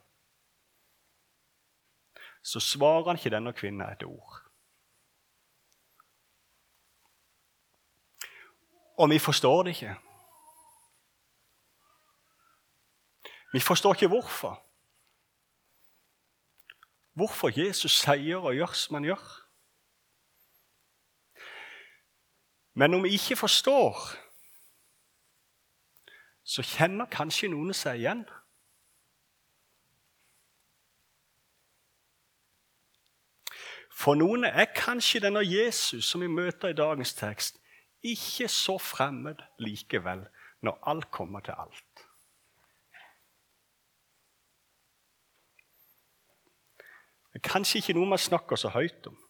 så 2.43 2.59
svarer 2.59 3.07
han 3.07 3.19
ikke 3.19 3.31
denne 3.31 3.53
kvinnen 3.55 3.87
et 3.87 4.03
ord. 4.03 4.41
Og 8.97 9.09
vi 9.09 9.19
forstår 9.19 9.63
det 9.63 9.75
ikke. 9.75 9.95
Vi 13.55 13.59
forstår 13.59 13.95
ikke 13.95 14.07
hvorfor. 14.07 14.61
Hvorfor 17.15 17.51
Jesus 17.59 17.91
sier 18.03 18.43
og 18.43 18.55
gjør 18.55 18.73
som 18.75 18.99
han 18.99 19.07
gjør. 19.07 19.44
Men 22.75 22.93
om 22.93 23.03
vi 23.03 23.09
ikke 23.15 23.35
forstår, 23.35 23.99
så 26.43 26.61
kjenner 26.61 27.07
kanskje 27.11 27.47
noen 27.49 27.73
seg 27.73 28.01
igjen. 28.01 28.25
For 33.95 34.19
noen 34.19 34.43
er 34.43 34.67
kanskje 34.75 35.23
denne 35.23 35.41
Jesus 35.47 36.09
som 36.11 36.21
vi 36.21 36.27
møter 36.27 36.73
i 36.73 36.77
dagens 36.77 37.15
tekst, 37.15 37.61
ikke 38.03 38.49
så 38.51 38.75
fremmed 38.77 39.39
likevel, 39.63 40.27
når 40.61 40.81
alt 40.91 41.07
kommer 41.15 41.39
til 41.47 41.55
alt. 41.57 42.03
Det 47.31 47.39
er 47.39 47.49
kanskje 47.49 47.79
ikke 47.79 47.95
noe 47.95 48.11
man 48.11 48.21
snakker 48.21 48.59
så 48.59 48.69
høyt 48.75 49.07
om. 49.07 49.24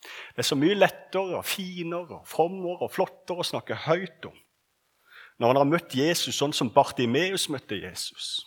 Det 0.00 0.42
er 0.42 0.48
så 0.48 0.56
mye 0.56 0.78
lettere 0.78 1.38
og 1.38 1.44
finere 1.44 2.20
og 2.20 2.28
frommere 2.28 2.86
og 2.86 2.92
flottere 2.94 3.42
å 3.42 3.50
snakke 3.50 3.82
høyt 3.86 4.30
om 4.30 4.38
når 5.40 5.48
man 5.48 5.56
har 5.56 5.68
møtt 5.70 5.94
Jesus 5.96 6.36
sånn 6.36 6.52
som 6.52 6.68
Bartimeus 6.68 7.46
møtte 7.48 7.78
Jesus. 7.80 8.42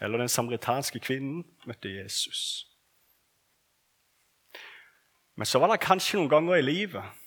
Eller 0.00 0.22
den 0.22 0.32
samaritanske 0.32 0.96
kvinnen 1.04 1.42
møtte 1.68 1.92
Jesus. 1.92 2.64
Men 5.36 5.50
så 5.50 5.60
var 5.60 5.74
det 5.74 5.84
kanskje 5.84 6.16
noen 6.16 6.30
ganger 6.32 6.60
i 6.60 6.64
livet 6.64 7.20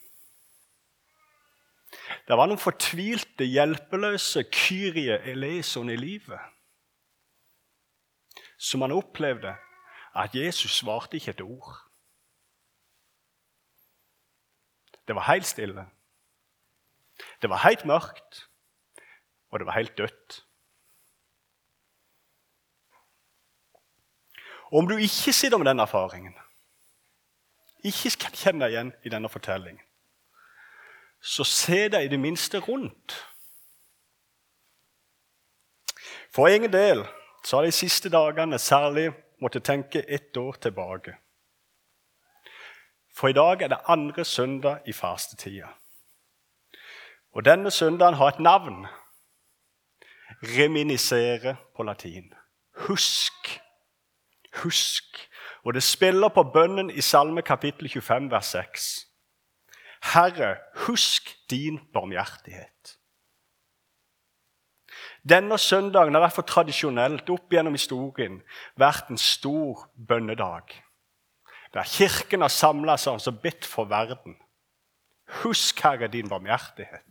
Det 2.27 2.36
var 2.39 2.50
noen 2.50 2.60
fortvilte, 2.60 3.46
hjelpeløse 3.46 4.48
Kyrie 4.51 5.19
eleison 5.31 5.89
i 5.91 5.96
livet. 6.00 6.41
Som 8.57 8.81
han 8.84 8.96
opplevde 8.96 9.53
at 10.17 10.36
Jesus 10.36 10.79
svarte 10.79 11.17
ikke 11.17 11.31
et 11.31 11.41
ord. 11.41 11.75
Det 15.07 15.15
var 15.15 15.31
helt 15.31 15.45
stille. 15.45 15.86
Det 17.41 17.50
var 17.50 17.67
helt 17.67 17.86
mørkt, 17.86 18.50
og 19.50 19.59
det 19.59 19.65
var 19.65 19.77
helt 19.77 19.97
dødt. 19.97 20.43
Og 24.67 24.77
om 24.77 24.88
du 24.88 24.97
ikke 24.97 25.33
sitter 25.33 25.57
med 25.57 25.65
den 25.65 25.79
erfaringen, 25.79 26.36
ikke 27.83 28.12
kan 28.19 28.33
kjenne 28.36 28.65
deg 28.65 28.74
igjen 28.74 28.91
i 29.05 29.09
denne 29.09 29.29
fortellingen, 29.29 29.83
så 31.21 31.43
se 31.47 31.88
deg 31.89 32.05
i 32.05 32.12
det 32.12 32.19
minste 32.19 32.59
rundt. 32.59 33.15
For 36.36 36.47
egen 36.47 36.74
del 36.74 37.05
så 37.45 37.57
har 37.57 37.65
de 37.65 37.71
siste 37.71 38.09
dagene 38.12 38.59
særlig 38.59 39.07
måttet 39.41 39.63
tenke 39.63 40.01
ett 40.01 40.38
år 40.38 40.51
tilbake. 40.62 41.17
For 43.15 43.27
i 43.27 43.34
dag 43.34 43.62
er 43.62 43.67
det 43.67 43.86
andre 43.88 44.25
søndag 44.25 44.79
i 44.86 44.94
fastetida. 44.94 45.67
Og 47.32 47.46
denne 47.46 47.72
søndagen 47.72 48.13
har 48.13 48.27
et 48.27 48.39
navn. 48.39 48.86
Reminisere 50.44 51.56
på 51.75 51.84
latin. 51.84 52.34
Husk. 52.88 53.60
Husk. 54.63 55.29
Og 55.63 55.74
det 55.74 55.84
spiller 55.84 56.29
på 56.29 56.44
bønnen 56.44 56.89
i 56.89 57.01
Salme 57.01 57.41
kapittel 57.41 57.89
25, 57.89 58.32
vers 58.32 58.46
6. 58.46 59.08
Herre, 60.13 60.58
husk 60.75 61.50
din 61.50 61.79
barmhjertighet. 61.94 62.96
Denne 65.24 65.57
søndagen 65.57 66.13
har 66.13 66.21
derfor 66.21 66.45
tradisjonelt 66.47 67.29
opp 67.29 67.53
gjennom 67.53 67.75
historien 67.75 68.41
vært 68.75 69.09
en 69.09 69.17
stor 69.17 69.88
bønnedag. 69.95 70.74
Der 71.74 71.83
Kirken 71.83 72.41
har 72.41 72.53
samla 72.53 72.97
seg 72.97 73.19
og 73.27 73.41
bedt 73.43 73.65
for 73.65 73.89
verden. 73.89 74.38
Husk, 75.43 75.81
Herre, 75.83 76.07
din 76.07 76.29
barmhjertighet. 76.29 77.03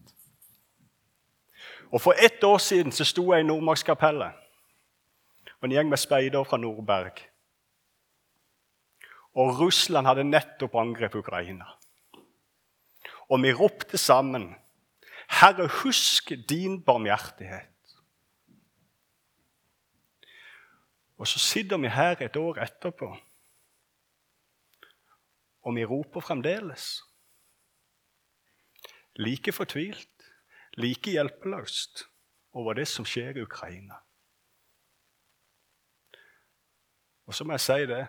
Og 1.92 2.00
For 2.00 2.14
ett 2.18 2.44
år 2.44 2.58
siden 2.58 2.92
så 2.92 3.04
sto 3.04 3.32
jeg 3.32 3.44
i 3.44 3.46
Nordmarkskapellet 3.46 4.42
og 5.56 5.64
en 5.64 5.72
gjeng 5.72 5.88
med 5.88 5.98
speidere 5.98 6.44
fra 6.44 6.56
Nordberg. 6.56 7.20
Og 9.36 9.60
Russland 9.60 10.06
hadde 10.06 10.24
nettopp 10.24 10.74
angrepet 10.74 11.18
Ukraina. 11.18 11.66
Og 13.28 13.42
vi 13.42 13.52
ropte 13.52 13.98
sammen, 13.98 14.54
'Herre, 15.28 15.68
husk 15.82 16.32
din 16.48 16.82
barmhjertighet'. 16.82 17.75
Og 21.16 21.26
så 21.26 21.38
sitter 21.38 21.78
vi 21.80 21.88
her 21.88 22.20
et 22.20 22.36
år 22.36 22.58
etterpå, 22.62 23.16
og 25.62 25.74
vi 25.74 25.84
roper 25.84 26.20
fremdeles. 26.20 27.02
Like 29.16 29.52
fortvilt 29.52 30.16
like 30.76 31.10
hjelpeløst 31.10 32.04
over 32.52 32.72
det 32.76 32.88
som 32.88 33.04
skjer 33.08 33.36
i 33.36 33.42
Ukraina. 33.42 33.96
Og 37.26 37.34
så 37.34 37.44
må 37.44 37.56
jeg 37.56 37.60
si 37.60 37.86
det 37.90 38.06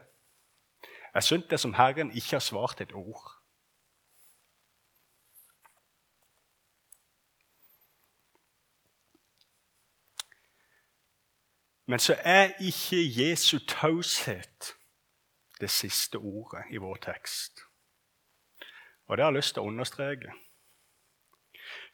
Jeg 1.14 1.24
syns 1.24 1.48
det 1.50 1.60
som 1.60 1.74
Herren 1.74 2.12
ikke 2.12 2.36
har 2.36 2.44
svart 2.44 2.82
et 2.82 2.92
ord. 2.94 3.37
Men 11.88 12.00
så 12.00 12.18
er 12.20 12.52
ikke 12.60 13.00
Jesu 13.00 13.60
taushet 13.68 14.74
det 15.60 15.70
siste 15.72 16.16
ordet 16.16 16.66
i 16.72 16.78
vår 16.78 16.96
tekst. 16.96 17.60
Og 19.08 19.18
det 19.18 19.24
har 19.24 19.32
jeg 19.32 19.40
lyst 19.40 19.54
til 19.56 19.64
å 19.64 19.72
understreke. 19.72 20.34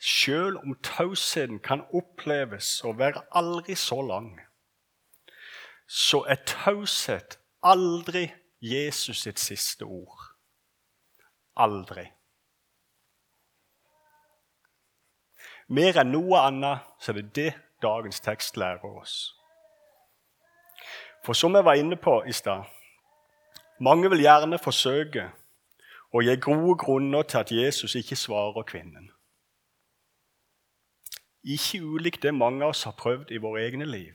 Selv 0.02 0.58
om 0.66 0.74
tausheten 0.84 1.60
kan 1.62 1.86
oppleves 1.94 2.80
å 2.84 2.96
være 2.98 3.22
aldri 3.38 3.76
så 3.78 4.02
lang, 4.02 4.34
så 5.86 6.24
er 6.26 6.42
taushet 6.50 7.38
aldri 7.62 8.26
Jesus 8.62 9.22
sitt 9.28 9.40
siste 9.40 9.86
ord. 9.86 10.26
Aldri. 11.54 12.08
Mer 15.70 16.02
enn 16.02 16.12
noe 16.16 16.42
annet 16.50 16.90
så 17.00 17.14
er 17.14 17.22
det 17.22 17.36
det 17.38 17.54
dagens 17.86 18.20
tekst 18.26 18.58
lærer 18.58 18.90
oss. 18.90 19.43
For 21.26 21.34
som 21.34 21.56
jeg 21.56 21.66
var 21.66 21.74
inne 21.74 21.96
på 21.96 22.22
i 22.28 22.32
stad 22.32 22.64
mange 23.80 24.10
vil 24.10 24.22
gjerne 24.24 24.60
forsøke 24.62 25.26
å 26.14 26.22
gi 26.22 26.36
gode 26.40 26.76
grunner 26.80 27.26
til 27.28 27.38
at 27.38 27.52
Jesus 27.52 27.96
ikke 28.00 28.16
svarer 28.16 28.64
kvinnen. 28.70 29.10
Ikke 31.44 31.82
ulikt 31.82 32.24
det 32.24 32.34
mange 32.34 32.64
av 32.64 32.72
oss 32.72 32.84
har 32.88 32.96
prøvd 33.00 33.34
i 33.34 33.42
våre 33.44 33.66
egne 33.66 33.86
liv. 33.90 34.14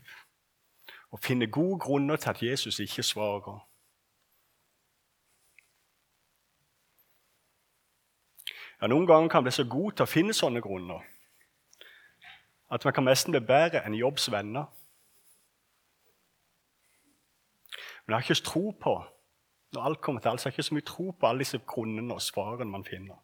Å 1.12 1.18
finne 1.21 1.51
gode 1.53 1.81
grunner 1.85 2.16
til 2.16 2.31
at 2.31 2.42
Jesus 2.42 2.79
ikke 2.81 3.03
svarer. 3.03 3.59
Ja, 8.81 8.87
Noen 8.87 9.07
ganger 9.11 9.29
kan 9.29 9.42
man 9.42 9.51
bli 9.51 9.57
så 9.59 9.66
god 9.68 9.99
til 9.99 10.07
å 10.07 10.12
finne 10.12 10.37
sånne 10.37 10.62
grunner 10.62 11.05
at 12.71 12.85
man 12.85 12.92
kan 12.92 13.05
nesten 13.09 13.33
bli 13.33 13.40
bedre 13.40 13.81
enn 13.85 13.97
Jobbs 13.97 14.29
venner. 14.33 14.68
Men 18.09 18.14
jeg 18.14 18.16
har 18.16 18.31
ikke 18.31 18.44
tro 18.44 18.71
på 18.71 19.05
når 19.73 19.83
alt 19.83 20.01
kommer 20.01 20.21
til 20.21 20.29
alt, 20.29 20.40
så 20.40 20.49
har 20.49 20.51
jeg 20.51 20.59
ikke 20.59 20.62
så 20.62 20.75
mye 20.75 20.81
tro 20.81 21.11
på 21.11 21.27
alle 21.27 21.38
disse 21.38 21.59
grunnene 21.59 22.14
og 22.14 22.23
svarene 22.23 22.71
man 22.71 22.85
finner. 22.85 23.18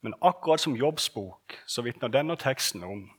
Men 0.00 0.14
akkurat 0.22 0.60
som 0.60 0.76
Jobbs 0.76 1.10
bok 1.10 1.56
så 1.66 1.82
vitner 1.82 2.08
denne 2.08 2.36
teksten 2.36 2.84
om 2.84 3.10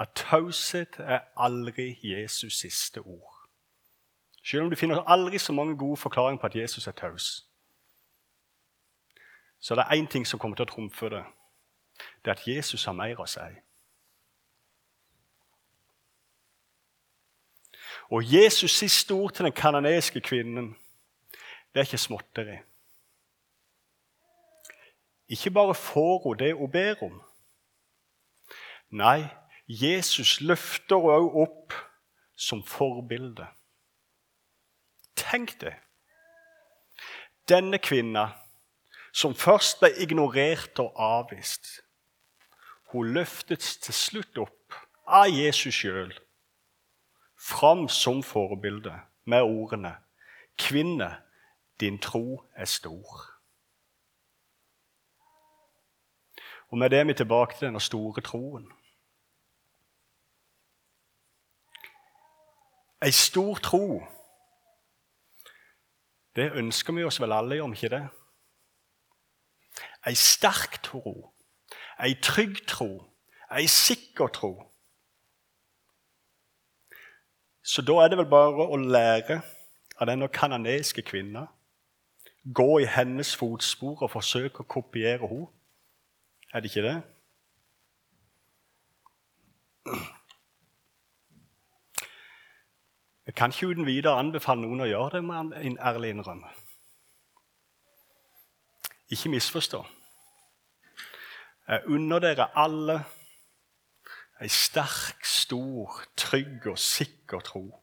at 0.00 0.08
taushet 0.14 0.96
er 0.98 1.20
aldri 1.36 1.98
Jesus' 2.00 2.56
siste 2.60 3.00
ord. 3.00 3.34
Selv 4.44 4.62
om 4.62 4.70
du 4.70 4.76
finner 4.76 5.04
aldri 5.04 5.38
så 5.38 5.52
mange 5.52 5.76
gode 5.76 5.96
forklaringer 5.96 6.40
på 6.40 6.46
at 6.46 6.56
Jesus 6.56 6.86
er 6.86 6.92
taus, 6.92 7.46
så 9.60 9.74
er 9.74 9.82
det 9.82 9.98
én 9.98 10.08
ting 10.08 10.26
som 10.26 10.40
kommer 10.40 10.56
til 10.56 10.64
å 10.64 10.72
trumfe 10.72 11.08
det. 11.10 11.24
Det 12.24 12.30
er 12.30 12.40
at 12.40 12.48
Jesus 12.48 12.84
har 12.84 12.96
mer 12.96 13.20
å 13.20 13.26
si. 13.26 13.50
Og 18.08 18.22
Jesus' 18.22 18.78
siste 18.78 19.12
ord 19.12 19.32
til 19.32 19.44
den 19.44 19.52
kanadiske 19.52 20.20
kvinnen, 20.20 20.76
det 21.74 21.80
er 21.80 21.84
ikke 21.84 21.98
småtteri. 21.98 22.56
Ikke 25.28 25.50
bare 25.50 25.74
får 25.74 26.22
hun 26.22 26.38
det 26.38 26.54
hun 26.54 26.70
ber 26.72 27.02
om. 27.02 27.22
Nei, 28.90 29.28
Jesus 29.68 30.40
løfter 30.40 30.96
henne 30.96 31.18
òg 31.20 31.36
opp 31.42 31.74
som 32.36 32.62
forbilde. 32.64 33.44
Tenk 35.18 35.58
det! 35.60 35.74
Denne 37.48 37.78
kvinna, 37.78 38.30
som 39.12 39.34
først 39.34 39.80
ble 39.80 39.90
ignorert 40.00 40.80
og 40.80 40.96
avvist, 40.96 41.82
hun 42.92 43.12
løftes 43.12 43.76
til 43.84 43.94
slutt 43.94 44.40
opp 44.40 44.76
av 45.04 45.28
Jesus 45.28 45.74
sjøl, 45.74 46.14
fram 47.38 47.88
som 47.88 48.22
forbilde 48.22 49.00
med 49.24 49.42
ordene 49.42 49.96
'Kvinne, 50.58 51.22
din 51.80 51.98
tro 51.98 52.44
er 52.54 52.64
stor'. 52.64 53.38
Og 56.68 56.78
med 56.78 56.90
det 56.90 56.98
er 56.98 57.04
vi 57.04 57.14
tilbake 57.14 57.54
til 57.54 57.66
denne 57.66 57.80
store 57.80 58.22
troen. 58.22 58.72
Ei 63.02 63.10
stor 63.10 63.54
tro, 63.54 64.02
det 66.36 66.52
ønsker 66.52 66.92
vi 66.92 67.04
oss 67.04 67.20
vel 67.20 67.32
alle, 67.32 67.62
om 67.62 67.72
ikke 67.72 67.88
det? 67.88 68.08
Ei 70.06 70.14
sterk 70.14 70.82
tro, 70.82 71.34
ei 72.02 72.14
trygg 72.22 72.66
tro, 72.66 73.04
ei 73.50 73.66
sikker 73.66 74.28
tro. 74.28 74.67
Så 77.68 77.82
da 77.82 77.92
er 78.00 78.08
det 78.08 78.16
vel 78.16 78.30
bare 78.30 78.64
å 78.64 78.76
lære 78.80 79.42
av 80.00 80.08
denne 80.08 80.30
kanadiske 80.32 81.02
kvinna. 81.04 81.44
Gå 82.54 82.78
i 82.80 82.86
hennes 82.88 83.34
fotspor 83.36 84.06
og 84.06 84.12
forsøke 84.14 84.64
å 84.64 84.70
kopiere 84.72 85.28
henne. 85.28 85.50
Er 86.48 86.64
det 86.64 86.70
ikke 86.70 86.86
det? 86.86 86.94
Jeg 93.26 93.34
kan 93.36 93.52
ikke 93.52 93.68
uten 93.68 93.86
videre 93.86 94.16
anbefale 94.16 94.64
noen 94.64 94.86
å 94.86 94.88
gjøre 94.88 95.18
det, 95.18 95.24
må 95.28 95.36
jeg 95.36 95.76
ærlig 95.76 96.14
innrømme. 96.14 96.48
Ikke 99.12 99.28
misforstå. 99.34 99.82
Jeg 101.68 101.84
unner 101.92 102.24
dere 102.24 102.48
alle 102.56 103.02
ei 104.40 104.48
sterk, 104.48 105.17
stor, 105.48 106.02
trygg 106.16 106.66
og 106.66 106.78
sikker 106.78 107.40
tro. 107.40 107.80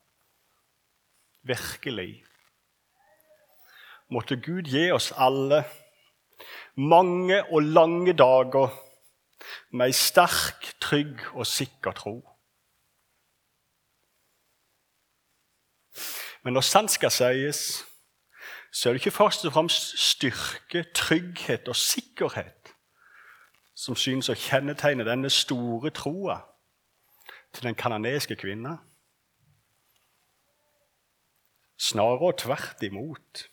Virkelig. 1.41 2.23
Måtte 4.09 4.37
Gud 4.37 4.69
gi 4.69 4.91
oss 4.93 5.09
alle 5.17 5.63
mange 6.75 7.39
og 7.49 7.61
lange 7.63 8.13
dager 8.13 8.69
med 9.71 9.87
ei 9.89 9.97
sterk, 9.97 10.75
trygg 10.81 11.25
og 11.33 11.47
sikker 11.49 11.97
tro. 11.97 12.15
Men 16.45 16.53
når 16.53 16.69
sant 16.69 16.93
skal 16.93 17.09
sies, 17.09 17.85
så 18.69 18.89
er 18.89 18.93
det 18.93 19.01
ikke 19.01 19.17
først 19.17 19.45
og 19.45 19.57
fremst 19.57 19.97
styrke, 19.97 20.85
trygghet 20.93 21.67
og 21.67 21.75
sikkerhet 21.75 22.75
som 23.73 23.97
synes 23.97 24.29
å 24.29 24.37
kjennetegne 24.37 25.07
denne 25.07 25.33
store 25.33 25.89
troa 25.89 26.43
til 27.55 27.63
den 27.63 27.75
kanadiske 27.75 28.35
kvinna. 28.35 28.77
Snarere 31.77 32.33
tvert 32.37 32.83
imot. 32.83 33.49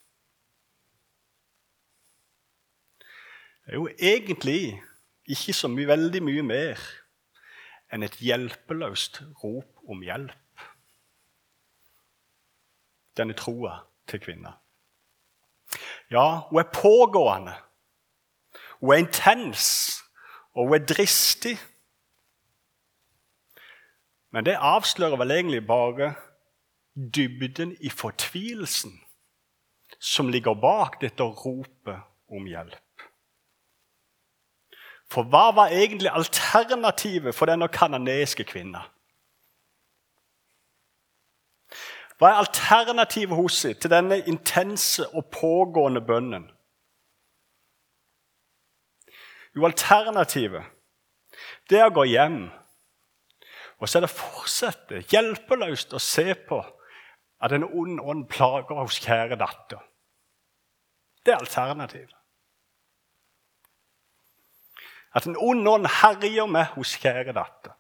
Det 3.62 3.71
er 3.71 3.75
jo 3.79 3.88
egentlig 3.99 4.83
ikke 5.27 5.53
så 5.53 5.69
mye, 5.71 5.87
veldig 5.87 6.23
mye 6.23 6.43
mer 6.43 6.81
enn 7.93 8.03
et 8.03 8.19
hjelpeløst 8.25 9.21
rop 9.43 9.83
om 9.88 10.03
hjelp 10.03 10.67
denne 13.17 13.37
troa 13.38 13.77
til 14.09 14.23
kvinna. 14.25 14.57
Ja, 16.11 16.49
hun 16.49 16.59
er 16.61 16.73
pågående. 16.75 17.55
Hun 18.81 18.93
er 18.93 19.03
intens, 19.05 20.03
og 20.53 20.69
hun 20.69 20.81
er 20.81 20.87
dristig. 20.87 21.59
Men 24.33 24.45
det 24.45 24.57
avslører 24.61 25.16
vel 25.21 25.31
egentlig 25.31 25.66
bare 25.66 26.14
dybden 26.95 27.77
i 27.81 27.90
fortvilelsen 27.90 28.95
som 30.01 30.29
ligger 30.29 30.55
bak 30.55 31.01
dette 31.01 31.23
ropet 31.23 32.01
om 32.33 32.47
hjelp. 32.49 33.05
For 35.12 35.29
hva 35.29 35.51
var 35.53 35.75
egentlig 35.77 36.09
alternativet 36.11 37.37
for 37.37 37.47
denne 37.47 37.68
kanadiske 37.68 38.47
kvinna? 38.49 38.87
Hva 42.16 42.31
er 42.31 42.40
alternativet 42.40 43.37
hos 43.37 43.61
henne 43.66 43.81
til 43.83 43.92
denne 43.92 44.18
intense 44.31 45.05
og 45.11 45.29
pågående 45.35 46.01
bønnen? 46.01 46.49
Jo, 49.57 49.66
alternativet 49.68 50.64
det 51.71 51.81
er 51.81 51.88
å 51.90 51.95
gå 51.95 52.05
hjem 52.09 52.45
og 53.83 53.88
så 53.88 53.99
er 53.99 54.05
det 54.05 54.14
fortsette 54.14 55.01
hjelpeløst 55.11 55.95
å 55.97 56.01
se 56.03 56.37
på 56.47 56.61
at 57.42 57.55
en 57.57 57.64
ond 57.66 57.99
ånd 57.99 58.29
plager 58.31 58.79
hos 58.79 59.01
kjære 59.03 59.35
datter. 59.40 59.81
Det 61.27 61.35
er 61.35 61.42
alternativet. 61.42 62.14
At 65.18 65.27
en 65.27 65.35
ond 65.35 65.66
ånd 65.68 65.90
herjer 65.99 66.47
med 66.47 66.71
hos 66.77 66.95
kjære 67.03 67.35
datter. 67.35 67.75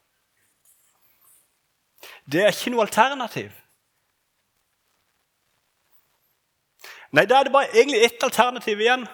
Det 2.26 2.42
er 2.42 2.50
ikke 2.50 2.74
noe 2.74 2.88
alternativ. 2.88 3.54
Nei, 7.14 7.28
da 7.30 7.38
er 7.38 7.46
det 7.46 7.54
bare 7.54 7.70
egentlig 7.70 8.02
ett 8.08 8.26
alternativ 8.26 8.82
igjen. 8.82 9.06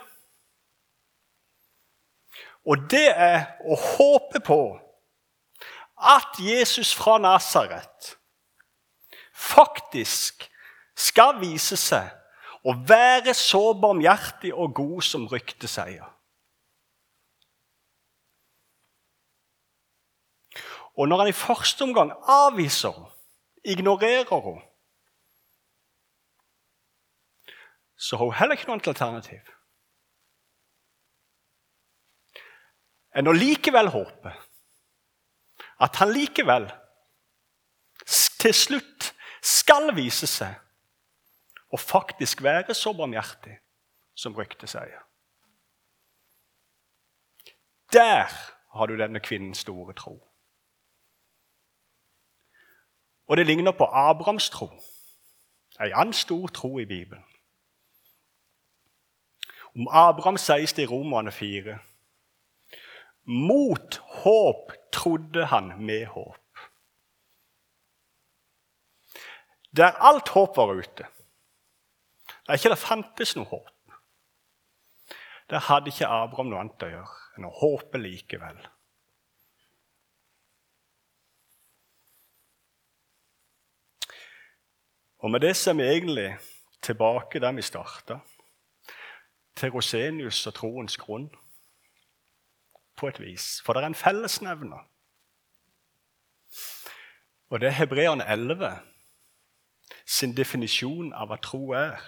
Og 2.64 2.88
det 2.88 3.08
er 3.12 3.58
å 3.68 3.76
håpe 3.76 4.40
på 4.44 4.62
at 6.00 6.38
Jesus 6.38 6.94
fra 6.94 7.18
Nasaret 7.18 8.14
faktisk 9.34 10.46
skal 10.98 11.38
vise 11.40 11.78
seg 11.78 12.14
å 12.66 12.74
være 12.88 13.34
så 13.34 13.72
barmhjertig 13.78 14.52
og 14.54 14.74
god 14.74 15.02
som 15.06 15.26
ryktet 15.30 15.70
sier. 15.70 16.06
Og 20.98 21.06
når 21.06 21.22
han 21.22 21.30
i 21.30 21.36
første 21.36 21.86
omgang 21.86 22.10
avviser 22.26 22.90
henne, 22.90 23.14
ignorerer 23.68 24.26
henne, 24.30 24.64
så 27.98 28.16
har 28.16 28.24
hun 28.24 28.38
heller 28.38 28.58
ikke 28.58 28.68
noe 28.70 28.78
alternativ 28.86 29.54
enn 33.18 33.26
å 33.26 33.34
likevel 33.34 33.90
håpe 33.90 34.30
at 35.80 35.96
han 35.96 36.12
likevel 36.12 36.68
til 38.40 38.54
slutt 38.54 39.12
skal 39.44 39.92
vise 39.96 40.26
seg 40.30 40.54
å 41.74 41.78
faktisk 41.80 42.42
være 42.42 42.74
så 42.74 42.94
barmhjertig 42.96 43.58
som 44.18 44.36
ryktet 44.36 44.70
sier. 44.72 45.02
Der 47.92 48.32
har 48.74 48.86
du 48.86 48.96
denne 48.96 49.20
kvinnens 49.20 49.64
store 49.64 49.94
tro. 49.96 50.18
Og 53.28 53.36
det 53.36 53.46
ligner 53.46 53.72
på 53.72 53.84
Abrahams 53.84 54.50
tro, 54.50 54.70
en 55.80 55.92
annen 55.94 56.12
stor 56.12 56.48
tro 56.48 56.78
i 56.80 56.86
Bibelen. 56.86 57.24
Om 59.76 59.88
Abraham 59.92 60.36
sies 60.36 60.72
det 60.72 60.82
i 60.82 60.86
Romerne 60.90 61.32
4. 61.32 61.78
Mot 63.28 64.00
håp 64.22 64.72
trodde 64.92 65.44
han 65.50 65.74
med 65.84 66.06
håp. 66.06 66.44
Der 69.76 69.92
alt 70.00 70.28
håp 70.32 70.56
var 70.56 70.72
ute, 70.72 71.04
der 72.46 72.56
ikke 72.56 72.72
det 72.72 72.80
fantes 72.80 73.34
noe 73.36 73.44
håp, 73.50 73.92
der 75.52 75.60
hadde 75.68 75.92
ikke 75.92 76.08
Abraham 76.08 76.48
noe 76.48 76.62
annet 76.64 76.86
å 76.86 76.88
gjøre 76.88 77.18
enn 77.36 77.46
å 77.46 77.52
håpe 77.60 78.00
likevel. 78.00 78.58
Og 85.18 85.30
med 85.34 85.42
det 85.42 85.52
så 85.58 85.72
er 85.72 85.78
vi 85.78 85.90
egentlig 85.90 86.28
tilbake 86.80 87.40
der 87.42 87.52
vi 87.52 87.62
starta 87.66 88.20
til 89.58 89.72
Rosenius 89.74 90.46
og 90.46 90.54
troens 90.54 90.96
grunn. 90.96 91.28
På 92.98 93.08
et 93.08 93.20
vis. 93.22 93.60
For 93.64 93.72
det 93.72 93.82
er 93.82 93.92
en 93.92 93.94
fellesnevner. 93.94 94.84
Og 97.48 97.60
det 97.60 97.68
er 97.68 97.78
Hebreerne 97.80 98.26
11 98.26 98.78
sin 100.08 100.32
definisjon 100.36 101.12
av 101.12 101.28
hva 101.28 101.36
tro 101.44 101.60
er. 101.76 102.00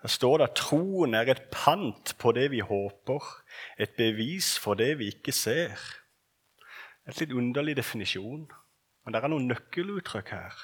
Der 0.00 0.08
står 0.08 0.38
det 0.38 0.46
at 0.48 0.56
troen 0.56 1.14
er 1.14 1.28
et 1.28 1.42
pant 1.52 2.14
på 2.18 2.32
det 2.32 2.46
vi 2.54 2.62
håper, 2.64 3.26
et 3.78 3.92
bevis 3.98 4.54
for 4.58 4.78
det 4.78 4.94
vi 4.98 5.10
ikke 5.12 5.34
ser. 5.36 5.76
Det 7.04 7.10
er 7.10 7.10
Et 7.10 7.20
litt 7.20 7.36
underlig 7.36 7.76
definisjon, 7.76 8.46
men 9.04 9.12
det 9.12 9.20
er 9.20 9.28
noen 9.28 9.48
nøkkeluttrykk 9.50 10.28
her. 10.30 10.56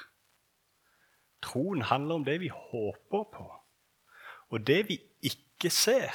Troen 1.42 1.82
handler 1.82 2.14
om 2.14 2.24
det 2.24 2.40
vi 2.40 2.48
håper 2.48 3.24
på 3.34 3.46
og 4.48 4.66
det 4.66 4.88
vi 4.88 4.98
ikke 5.22 5.70
ser. 5.70 6.14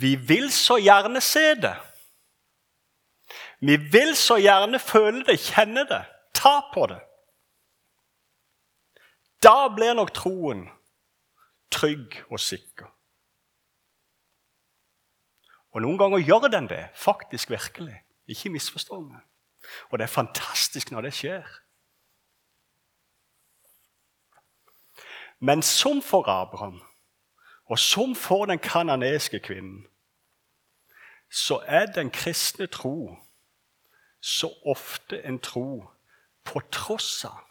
Vi 0.00 0.14
vil 0.16 0.50
så 0.52 0.78
gjerne 0.82 1.20
se 1.20 1.54
det. 1.54 1.76
Vi 3.60 3.76
vil 3.76 4.16
så 4.16 4.36
gjerne 4.36 4.78
føle 4.78 5.24
det, 5.24 5.38
kjenne 5.40 5.86
det, 5.88 6.02
ta 6.34 6.60
på 6.74 6.86
det. 6.90 7.00
Da 9.42 9.68
blir 9.72 9.94
nok 9.96 10.12
troen 10.16 10.66
trygg 11.72 12.18
og 12.30 12.40
sikker. 12.40 12.88
Og 15.76 15.82
noen 15.84 15.98
ganger 16.00 16.24
gjør 16.24 16.48
den 16.52 16.68
det, 16.70 16.86
faktisk 16.96 17.50
virkelig. 17.52 17.98
Ikke 18.32 18.50
misforstå 18.50 19.00
meg. 19.00 19.20
Og 19.90 19.98
det 19.98 20.06
er 20.06 20.12
fantastisk 20.12 20.90
når 20.90 21.08
det 21.08 21.14
skjer. 21.18 21.48
Men 25.38 25.62
som 25.62 26.00
for 26.02 26.28
Abraham, 26.32 26.80
og 27.66 27.78
som 27.78 28.14
for 28.14 28.46
den 28.46 28.58
kananiske 28.58 29.40
kvinnen 29.40 29.86
så 31.30 31.58
er 31.66 31.86
den 31.86 32.10
kristne 32.10 32.66
tro 32.66 33.16
så 34.20 34.50
ofte 34.66 35.22
en 35.22 35.38
tro 35.38 35.84
på 36.44 36.60
tross 36.72 37.24
av. 37.24 37.42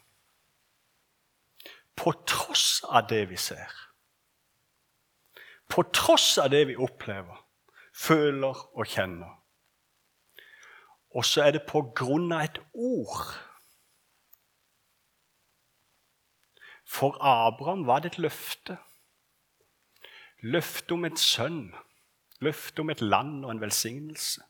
På 1.96 2.12
tross 2.26 2.82
av 2.84 3.08
det 3.08 3.28
vi 3.30 3.36
ser. 3.36 3.72
På 5.68 5.82
tross 5.82 6.38
av 6.38 6.50
det 6.50 6.66
vi 6.68 6.76
opplever, 6.76 7.36
føler 7.94 8.60
og 8.76 8.86
kjenner. 8.86 9.32
Og 11.16 11.24
så 11.24 11.46
er 11.46 11.56
det 11.56 11.64
på 11.68 11.80
grunn 11.96 12.32
av 12.32 12.44
et 12.44 12.60
ord. 12.72 13.32
For 16.84 17.16
Abraham 17.20 17.86
var 17.86 18.04
det 18.04 18.12
et 18.12 18.18
løfte. 18.18 18.76
Løfte 20.46 20.94
om 20.94 21.04
en 21.08 21.18
sønn. 21.18 21.74
løftet 22.44 22.78
om 22.78 22.90
et 22.92 23.00
land 23.00 23.44
og 23.44 23.50
en 23.50 23.60
velsignelse. 23.60 24.42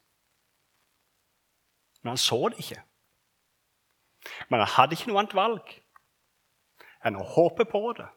Men 2.02 2.10
han 2.10 2.18
så 2.18 2.48
det 2.48 2.58
ikke. 2.58 2.82
Men 4.50 4.60
han 4.60 4.72
hadde 4.74 4.96
ikke 4.96 5.10
noe 5.10 5.20
annet 5.22 5.36
valg 5.38 5.72
enn 7.06 7.18
å 7.20 7.26
håpe 7.36 7.66
på 7.70 7.82
det. 7.98 8.08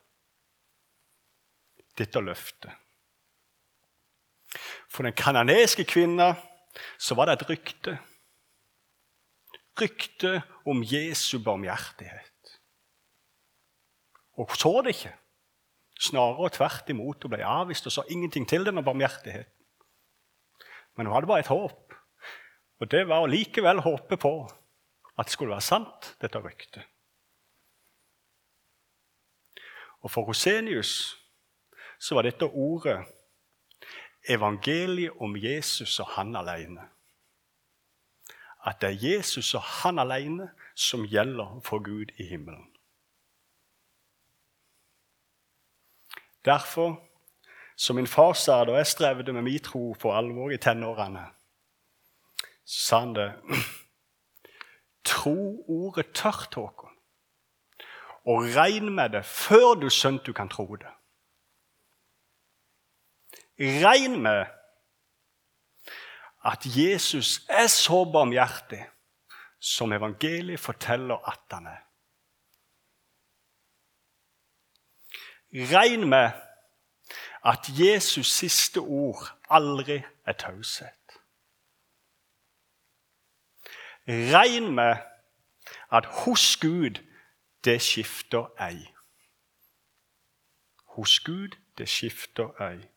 Dette 2.01 2.23
løftet. 2.23 2.73
For 4.89 5.05
den 5.05 5.13
kananeske 5.13 5.85
kvinna 5.85 6.31
så 6.97 7.17
var 7.17 7.29
det 7.29 7.37
et 7.37 7.49
rykte. 7.51 7.97
Rykte 9.79 10.39
om 10.65 10.81
Jesu 10.83 11.37
barmhjertighet. 11.43 12.55
Og 14.41 14.57
så 14.57 14.73
det 14.81 14.95
ikke. 14.97 15.13
Snarere 15.99 16.49
tvert 16.55 16.89
imot. 16.89 17.23
Hun 17.23 17.33
ble 17.33 17.43
avvist 17.45 17.89
og 17.89 17.95
sa 17.95 18.05
ingenting 18.07 18.47
til 18.47 18.65
denne 18.67 18.83
barmhjertigheten. 18.83 19.55
Men 20.97 21.07
hun 21.07 21.15
hadde 21.15 21.27
bare 21.27 21.43
et 21.43 21.51
håp. 21.51 21.93
Og 22.79 22.91
det 22.91 23.05
var 23.07 23.23
å 23.23 23.29
likevel 23.29 23.83
håpe 23.83 24.17
på 24.19 24.33
at 25.19 25.27
det 25.27 25.35
skulle 25.35 25.51
være 25.51 25.67
sant, 25.67 26.13
dette 26.21 26.39
ryktet. 26.39 26.85
Og 29.99 30.11
for 30.11 30.27
Rosenius 30.27 30.93
så 31.99 32.15
var 32.15 32.23
dette 32.23 32.47
ordet 32.47 33.01
evangeliet 34.29 35.19
om 35.19 35.35
Jesus 35.35 35.99
og 35.99 36.13
han 36.15 36.35
alene. 36.39 36.87
At 38.63 38.79
det 38.81 38.89
er 38.93 39.07
Jesus 39.09 39.53
og 39.55 39.63
han 39.83 39.99
alene 39.99 40.49
som 40.75 41.03
gjelder 41.07 41.59
for 41.63 41.83
Gud 41.83 42.15
i 42.17 42.27
himmelen. 42.31 42.67
Derfor, 46.49 46.97
som 47.77 47.95
min 47.95 48.07
far 48.07 48.33
sa 48.33 48.63
da 48.65 48.79
jeg 48.79 48.89
strevde 48.89 49.33
med 49.33 49.45
min 49.45 49.61
tro 49.63 49.91
på 50.01 50.13
alvor 50.15 50.51
i 50.51 50.57
tenårene, 50.57 51.27
så 52.65 52.79
sa 52.85 52.99
han 53.05 53.13
det 53.17 53.29
Tro 55.09 55.63
ordet 55.67 56.11
tørt, 56.13 56.53
Håkon, 56.55 56.95
og 58.29 58.49
regn 58.55 58.91
med 58.93 59.15
det 59.15 59.23
før 59.25 59.77
du 59.79 59.87
skjønt 59.89 60.25
du 60.27 60.33
kan 60.37 60.49
tro 60.51 60.67
det. 60.75 60.91
Regn 63.59 64.19
med 64.23 64.45
at 66.45 66.65
Jesus 66.65 67.41
er 67.49 67.67
så 67.67 68.03
barmhjertig 68.11 68.85
som 69.59 69.91
evangeliet 69.91 70.61
forteller 70.61 71.19
at 71.27 71.41
han 71.51 71.67
er. 71.67 71.81
Regn 75.53 76.09
med 76.09 76.31
at 77.43 77.69
Jesus' 77.69 78.23
siste 78.23 78.77
ord 78.79 79.39
aldri 79.49 80.01
er 80.25 80.33
taushet. 80.33 81.19
Regn 84.07 84.75
med 84.75 84.95
at 85.91 86.05
hos 86.05 86.57
Gud 86.57 87.01
det 87.63 87.81
skifter 87.81 88.61
ei. 88.61 88.93
Hos 90.95 91.19
Gud 91.19 91.57
det 91.77 91.89
skifter 91.89 92.61
ei. 92.61 92.87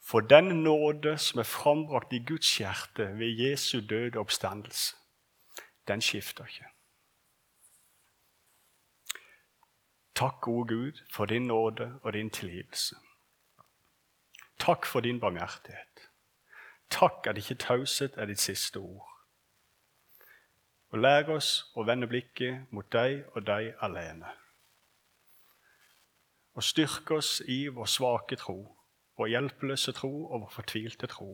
For 0.00 0.20
den 0.20 0.44
nåde 0.44 1.18
som 1.18 1.38
er 1.38 1.44
frambrakt 1.44 2.12
i 2.12 2.24
Guds 2.28 2.58
hjerte 2.58 3.18
ved 3.18 3.28
Jesu 3.38 3.80
død 3.88 4.16
og 4.16 4.20
oppstandelse, 4.20 4.96
den 5.88 6.00
skifter 6.00 6.46
ikke. 6.46 6.77
Takk, 10.18 10.40
gode 10.40 10.68
Gud, 10.68 11.02
for 11.10 11.30
din 11.30 11.46
nåde 11.46 11.92
og 12.02 12.12
din 12.12 12.30
tilgivelse. 12.30 12.96
Takk 14.58 14.86
for 14.86 15.00
din 15.00 15.20
barmhjertighet. 15.20 16.08
Takk 16.90 17.26
at 17.26 17.38
ikke 17.38 17.54
taushet 17.54 18.16
er 18.16 18.26
ditt 18.26 18.42
siste 18.42 18.82
ord. 18.82 19.06
Og 20.90 20.98
lær 20.98 21.30
oss 21.30 21.52
å 21.78 21.84
vende 21.86 22.08
blikket 22.10 22.66
mot 22.74 22.88
deg 22.92 23.22
og 23.36 23.46
deg 23.46 23.70
alene. 23.84 24.32
Og 26.58 26.66
styrke 26.66 27.20
oss 27.22 27.38
i 27.46 27.68
vår 27.70 27.86
svake 27.86 28.40
tro 28.42 28.58
vår 29.18 29.32
hjelpeløse 29.32 29.92
tro 29.98 30.10
og 30.28 30.44
vår 30.44 30.50
fortvilte 30.54 31.10
tro. 31.10 31.32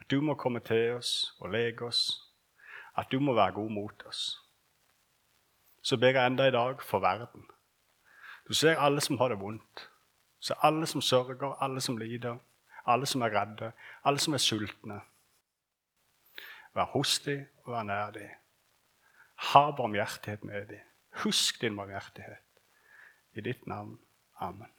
At 0.00 0.10
du 0.12 0.20
må 0.20 0.36
komme 0.36 0.60
til 0.60 0.98
oss 0.98 1.32
og 1.40 1.52
lege 1.54 1.86
oss, 1.88 2.02
at 2.96 3.08
du 3.12 3.20
må 3.20 3.32
være 3.34 3.56
god 3.56 3.70
mot 3.72 4.06
oss. 4.06 4.36
Så 5.82 5.96
ber 5.96 6.12
jeg 6.16 6.26
enda 6.26 6.46
i 6.48 6.50
dag 6.54 6.82
for 6.82 6.98
verden. 6.98 7.46
Du 8.48 8.54
ser 8.54 8.78
alle 8.78 9.00
som 9.00 9.18
har 9.18 9.28
det 9.28 9.40
vondt. 9.40 9.90
Ser 10.40 10.54
alle 10.64 10.86
som 10.86 11.00
sørger, 11.00 11.54
alle 11.62 11.80
som 11.80 11.96
lider, 11.96 12.38
alle 12.86 13.06
som 13.06 13.22
er 13.22 13.34
redde, 13.40 13.72
alle 14.04 14.18
som 14.18 14.34
er 14.34 14.38
sultne. 14.38 15.00
Vær 16.74 16.84
hos 16.94 17.18
dem 17.18 17.46
og 17.64 17.74
vær 17.74 17.82
nær 17.82 18.10
dem. 18.10 18.30
Ha 19.52 19.70
barmhjertighet 19.76 20.44
med 20.44 20.66
dem. 20.66 20.86
Husk 21.24 21.60
din 21.60 21.76
barmhjertighet. 21.76 22.44
I 23.32 23.40
ditt 23.40 23.66
navn. 23.66 23.98
Amen. 24.40 24.72